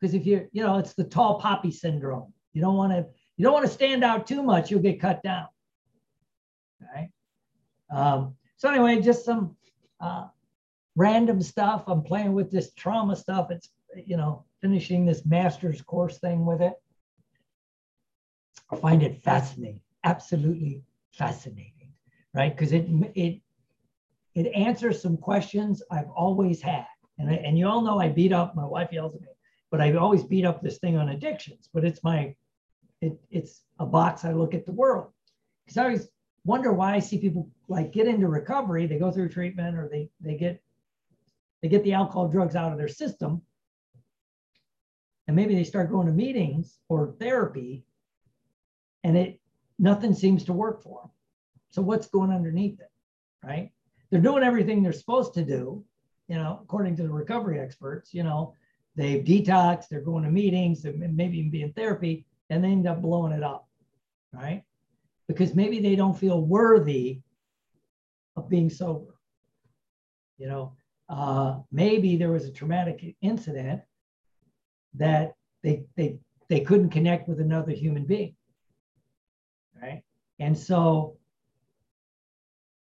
Because 0.00 0.14
if 0.14 0.26
you're, 0.26 0.48
you 0.52 0.62
know, 0.62 0.78
it's 0.78 0.94
the 0.94 1.04
tall 1.04 1.40
poppy 1.40 1.70
syndrome. 1.70 2.32
You 2.52 2.62
don't 2.62 2.76
want 2.76 2.92
to, 2.92 3.06
you 3.36 3.44
don't 3.44 3.52
want 3.52 3.66
to 3.66 3.72
stand 3.72 4.04
out 4.04 4.26
too 4.26 4.42
much, 4.42 4.70
you'll 4.70 4.80
get 4.80 5.00
cut 5.00 5.22
down. 5.22 5.46
Okay. 6.82 7.10
Um, 7.90 8.34
so 8.56 8.68
anyway, 8.68 9.00
just 9.00 9.24
some 9.24 9.56
uh, 10.00 10.26
random 10.96 11.42
stuff. 11.42 11.84
I'm 11.86 12.02
playing 12.02 12.32
with 12.32 12.50
this 12.50 12.72
trauma 12.74 13.16
stuff. 13.16 13.50
It's 13.50 13.70
you 14.06 14.16
know, 14.16 14.44
finishing 14.60 15.04
this 15.06 15.24
master's 15.24 15.82
course 15.82 16.18
thing 16.18 16.44
with 16.44 16.60
it. 16.60 16.74
I 18.70 18.76
find 18.76 19.02
it 19.02 19.22
fascinating, 19.22 19.80
absolutely 20.04 20.82
fascinating, 21.12 21.92
right? 22.34 22.54
Because 22.54 22.72
it 22.72 22.86
it 23.14 23.40
it 24.34 24.46
answers 24.54 25.00
some 25.00 25.16
questions 25.16 25.82
I've 25.90 26.10
always 26.10 26.60
had, 26.60 26.86
and 27.18 27.30
I, 27.30 27.34
and 27.34 27.58
you 27.58 27.68
all 27.68 27.82
know 27.82 28.00
I 28.00 28.08
beat 28.08 28.32
up. 28.32 28.54
My 28.54 28.64
wife 28.64 28.90
yells 28.92 29.14
at 29.14 29.20
me, 29.20 29.28
but 29.70 29.80
I 29.80 29.92
always 29.94 30.22
beat 30.22 30.44
up 30.44 30.62
this 30.62 30.78
thing 30.78 30.96
on 30.96 31.08
addictions. 31.08 31.68
But 31.72 31.84
it's 31.84 32.02
my 32.02 32.34
it, 33.00 33.18
it's 33.30 33.62
a 33.78 33.86
box 33.86 34.24
I 34.24 34.32
look 34.32 34.54
at 34.54 34.66
the 34.66 34.72
world 34.72 35.12
because 35.64 35.78
I 35.78 35.84
always 35.84 36.08
wonder 36.44 36.72
why 36.72 36.94
I 36.94 36.98
see 36.98 37.18
people 37.18 37.50
like 37.68 37.92
get 37.92 38.08
into 38.08 38.28
recovery, 38.28 38.86
they 38.86 38.98
go 38.98 39.10
through 39.10 39.28
treatment, 39.28 39.76
or 39.76 39.88
they 39.88 40.10
they 40.20 40.36
get 40.36 40.62
they 41.62 41.68
get 41.68 41.84
the 41.84 41.94
alcohol 41.94 42.28
drugs 42.28 42.56
out 42.56 42.72
of 42.72 42.78
their 42.78 42.88
system, 42.88 43.42
and 45.26 45.36
maybe 45.36 45.54
they 45.54 45.64
start 45.64 45.90
going 45.90 46.06
to 46.06 46.12
meetings 46.12 46.78
or 46.88 47.14
therapy, 47.18 47.84
and 49.04 49.16
it 49.16 49.40
nothing 49.78 50.14
seems 50.14 50.44
to 50.44 50.52
work 50.52 50.82
for 50.82 51.02
them. 51.02 51.10
So 51.70 51.82
what's 51.82 52.08
going 52.08 52.30
underneath 52.30 52.80
it, 52.80 52.90
right? 53.44 53.70
They're 54.10 54.20
doing 54.20 54.42
everything 54.42 54.82
they're 54.82 54.92
supposed 54.92 55.34
to 55.34 55.44
do, 55.44 55.84
you 56.28 56.36
know, 56.36 56.60
according 56.62 56.96
to 56.96 57.02
the 57.02 57.10
recovery 57.10 57.58
experts. 57.58 58.12
You 58.12 58.22
know, 58.22 58.54
they've 58.94 59.24
detoxed, 59.24 59.88
they're 59.88 60.00
going 60.00 60.24
to 60.24 60.30
meetings, 60.30 60.84
and 60.84 61.16
maybe 61.16 61.38
even 61.38 61.50
be 61.50 61.62
in 61.62 61.72
therapy, 61.72 62.26
and 62.50 62.62
they 62.62 62.68
end 62.68 62.86
up 62.86 63.02
blowing 63.02 63.32
it 63.32 63.42
up, 63.42 63.66
right? 64.32 64.62
Because 65.26 65.54
maybe 65.54 65.80
they 65.80 65.96
don't 65.96 66.18
feel 66.18 66.40
worthy 66.40 67.20
of 68.36 68.48
being 68.48 68.70
sober. 68.70 69.14
You 70.36 70.48
know, 70.48 70.72
uh, 71.08 71.58
maybe 71.72 72.16
there 72.16 72.30
was 72.30 72.44
a 72.44 72.52
traumatic 72.52 73.16
incident 73.22 73.82
that 74.94 75.34
they 75.62 75.84
they 75.96 76.18
they 76.48 76.60
couldn't 76.60 76.90
connect 76.90 77.28
with 77.28 77.40
another 77.40 77.72
human 77.72 78.04
being, 78.04 78.36
right? 79.80 80.02
And 80.38 80.56
so, 80.56 81.16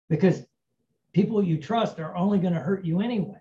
because 0.10 0.46
people 1.14 1.44
you 1.44 1.58
trust 1.58 2.00
are 2.00 2.16
only 2.16 2.40
going 2.40 2.54
to 2.54 2.60
hurt 2.60 2.86
you 2.86 3.02
anyway. 3.02 3.40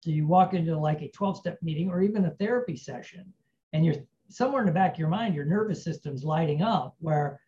So 0.00 0.10
you 0.10 0.26
walk 0.26 0.54
into 0.54 0.76
like 0.78 1.02
a 1.02 1.08
12 1.08 1.38
step 1.38 1.58
meeting 1.62 1.90
or 1.90 2.02
even 2.02 2.26
a 2.26 2.30
therapy 2.30 2.76
session, 2.76 3.32
and 3.72 3.84
you're 3.84 3.96
somewhere 4.28 4.60
in 4.60 4.66
the 4.66 4.72
back 4.72 4.94
of 4.94 4.98
your 4.98 5.08
mind, 5.08 5.34
your 5.34 5.44
nervous 5.44 5.82
system's 5.82 6.24
lighting 6.24 6.62
up 6.62 6.94
where 6.98 7.40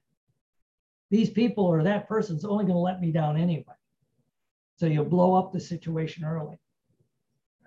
these 1.10 1.30
people 1.30 1.64
or 1.64 1.82
that 1.82 2.08
person's 2.08 2.44
only 2.44 2.64
going 2.64 2.74
to 2.74 2.80
let 2.80 3.00
me 3.00 3.12
down 3.12 3.36
anyway. 3.36 3.64
So 4.76 4.86
you'll 4.86 5.04
blow 5.04 5.34
up 5.34 5.52
the 5.52 5.60
situation 5.60 6.24
early, 6.24 6.58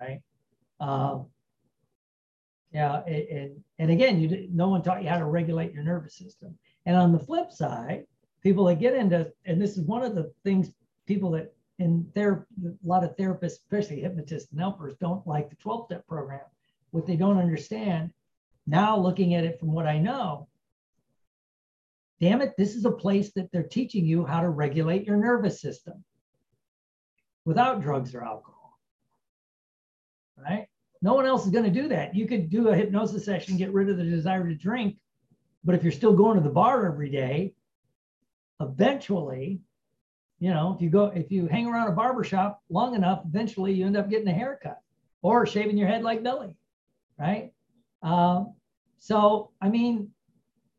right? 0.00 0.20
Um, 0.78 1.26
yeah, 2.72 3.02
and 3.04 3.62
and 3.78 3.90
again, 3.90 4.20
you 4.20 4.48
no 4.52 4.68
one 4.68 4.82
taught 4.82 5.02
you 5.02 5.08
how 5.08 5.18
to 5.18 5.24
regulate 5.24 5.72
your 5.72 5.82
nervous 5.82 6.14
system. 6.14 6.56
And 6.86 6.96
on 6.96 7.12
the 7.12 7.18
flip 7.18 7.50
side, 7.50 8.04
people 8.42 8.64
that 8.66 8.78
get 8.78 8.94
into 8.94 9.32
and 9.44 9.60
this 9.60 9.76
is 9.76 9.84
one 9.84 10.02
of 10.02 10.14
the 10.14 10.32
things 10.44 10.70
people 11.10 11.32
that 11.32 11.52
in 11.80 12.06
therapy, 12.14 12.46
a 12.64 12.86
lot 12.86 13.02
of 13.02 13.16
therapists, 13.16 13.58
especially 13.62 14.00
hypnotists 14.00 14.52
and 14.52 14.60
helpers, 14.60 14.94
don't 15.00 15.26
like 15.26 15.50
the 15.50 15.56
12 15.56 15.86
step 15.86 16.06
program. 16.06 16.44
What 16.92 17.04
they 17.04 17.16
don't 17.16 17.38
understand 17.38 18.12
now, 18.64 18.96
looking 18.96 19.34
at 19.34 19.42
it 19.42 19.58
from 19.58 19.72
what 19.72 19.86
I 19.86 19.98
know, 19.98 20.46
damn 22.20 22.42
it, 22.42 22.54
this 22.56 22.76
is 22.76 22.84
a 22.84 22.92
place 22.92 23.32
that 23.32 23.50
they're 23.50 23.64
teaching 23.64 24.04
you 24.04 24.24
how 24.24 24.40
to 24.40 24.50
regulate 24.50 25.04
your 25.04 25.16
nervous 25.16 25.60
system 25.60 26.04
without 27.44 27.82
drugs 27.82 28.14
or 28.14 28.22
alcohol. 28.22 28.78
Right? 30.36 30.68
No 31.02 31.14
one 31.14 31.26
else 31.26 31.44
is 31.44 31.50
going 31.50 31.64
to 31.64 31.82
do 31.82 31.88
that. 31.88 32.14
You 32.14 32.28
could 32.28 32.50
do 32.50 32.68
a 32.68 32.76
hypnosis 32.76 33.24
session, 33.24 33.56
get 33.56 33.72
rid 33.72 33.88
of 33.88 33.96
the 33.96 34.04
desire 34.04 34.46
to 34.46 34.54
drink, 34.54 34.96
but 35.64 35.74
if 35.74 35.82
you're 35.82 35.90
still 35.90 36.12
going 36.12 36.36
to 36.36 36.44
the 36.44 36.54
bar 36.54 36.86
every 36.86 37.10
day, 37.10 37.54
eventually, 38.60 39.60
you 40.40 40.50
know, 40.50 40.72
if 40.74 40.82
you 40.82 40.88
go, 40.88 41.04
if 41.06 41.30
you 41.30 41.46
hang 41.46 41.66
around 41.66 41.88
a 41.88 41.92
barber 41.92 42.24
shop 42.24 42.62
long 42.70 42.94
enough, 42.94 43.22
eventually 43.26 43.74
you 43.74 43.86
end 43.86 43.96
up 43.96 44.08
getting 44.08 44.26
a 44.26 44.32
haircut 44.32 44.80
or 45.20 45.44
shaving 45.44 45.76
your 45.76 45.86
head 45.86 46.02
like 46.02 46.22
Billy, 46.22 46.56
right? 47.18 47.52
Um, 48.02 48.54
so, 48.98 49.50
I 49.60 49.68
mean, 49.68 50.10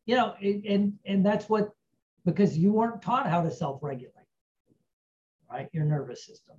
you 0.04 0.16
know, 0.16 0.34
it, 0.40 0.64
and 0.68 0.94
and 1.06 1.24
that's 1.24 1.48
what 1.48 1.70
because 2.24 2.58
you 2.58 2.72
weren't 2.72 3.02
taught 3.02 3.28
how 3.28 3.40
to 3.40 3.50
self-regulate, 3.52 4.12
right? 5.48 5.68
Your 5.72 5.84
nervous 5.84 6.26
system. 6.26 6.56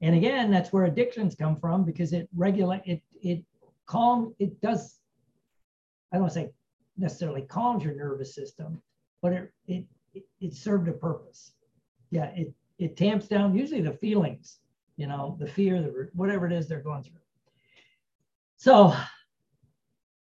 And 0.00 0.14
again, 0.14 0.50
that's 0.50 0.72
where 0.72 0.86
addictions 0.86 1.34
come 1.34 1.56
from 1.60 1.84
because 1.84 2.14
it 2.14 2.26
regulate 2.34 2.82
it 2.86 3.02
it 3.22 3.44
calm 3.84 4.34
it 4.38 4.58
does. 4.62 4.98
I 6.10 6.16
don't 6.16 6.32
say 6.32 6.52
necessarily 6.96 7.42
calms 7.42 7.84
your 7.84 7.94
nervous 7.94 8.34
system, 8.34 8.80
but 9.20 9.34
it 9.34 9.52
it 9.66 9.84
it, 10.14 10.24
it 10.40 10.54
served 10.54 10.88
a 10.88 10.92
purpose. 10.92 11.52
Yeah, 12.10 12.26
it 12.36 12.52
it 12.78 12.96
tamps 12.96 13.28
down 13.28 13.54
usually 13.54 13.82
the 13.82 13.92
feelings, 13.92 14.60
you 14.96 15.06
know, 15.06 15.36
the 15.38 15.46
fear, 15.46 15.80
the 15.82 16.08
whatever 16.14 16.46
it 16.46 16.52
is 16.52 16.66
they're 16.66 16.80
going 16.80 17.02
through. 17.02 17.20
So 18.56 18.94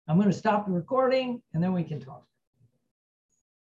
I'm 0.08 0.16
going 0.16 0.30
to 0.30 0.36
stop 0.36 0.66
the 0.66 0.72
recording 0.72 1.42
and 1.52 1.62
then 1.62 1.72
we 1.72 1.84
can 1.84 2.00
talk. 2.00 2.26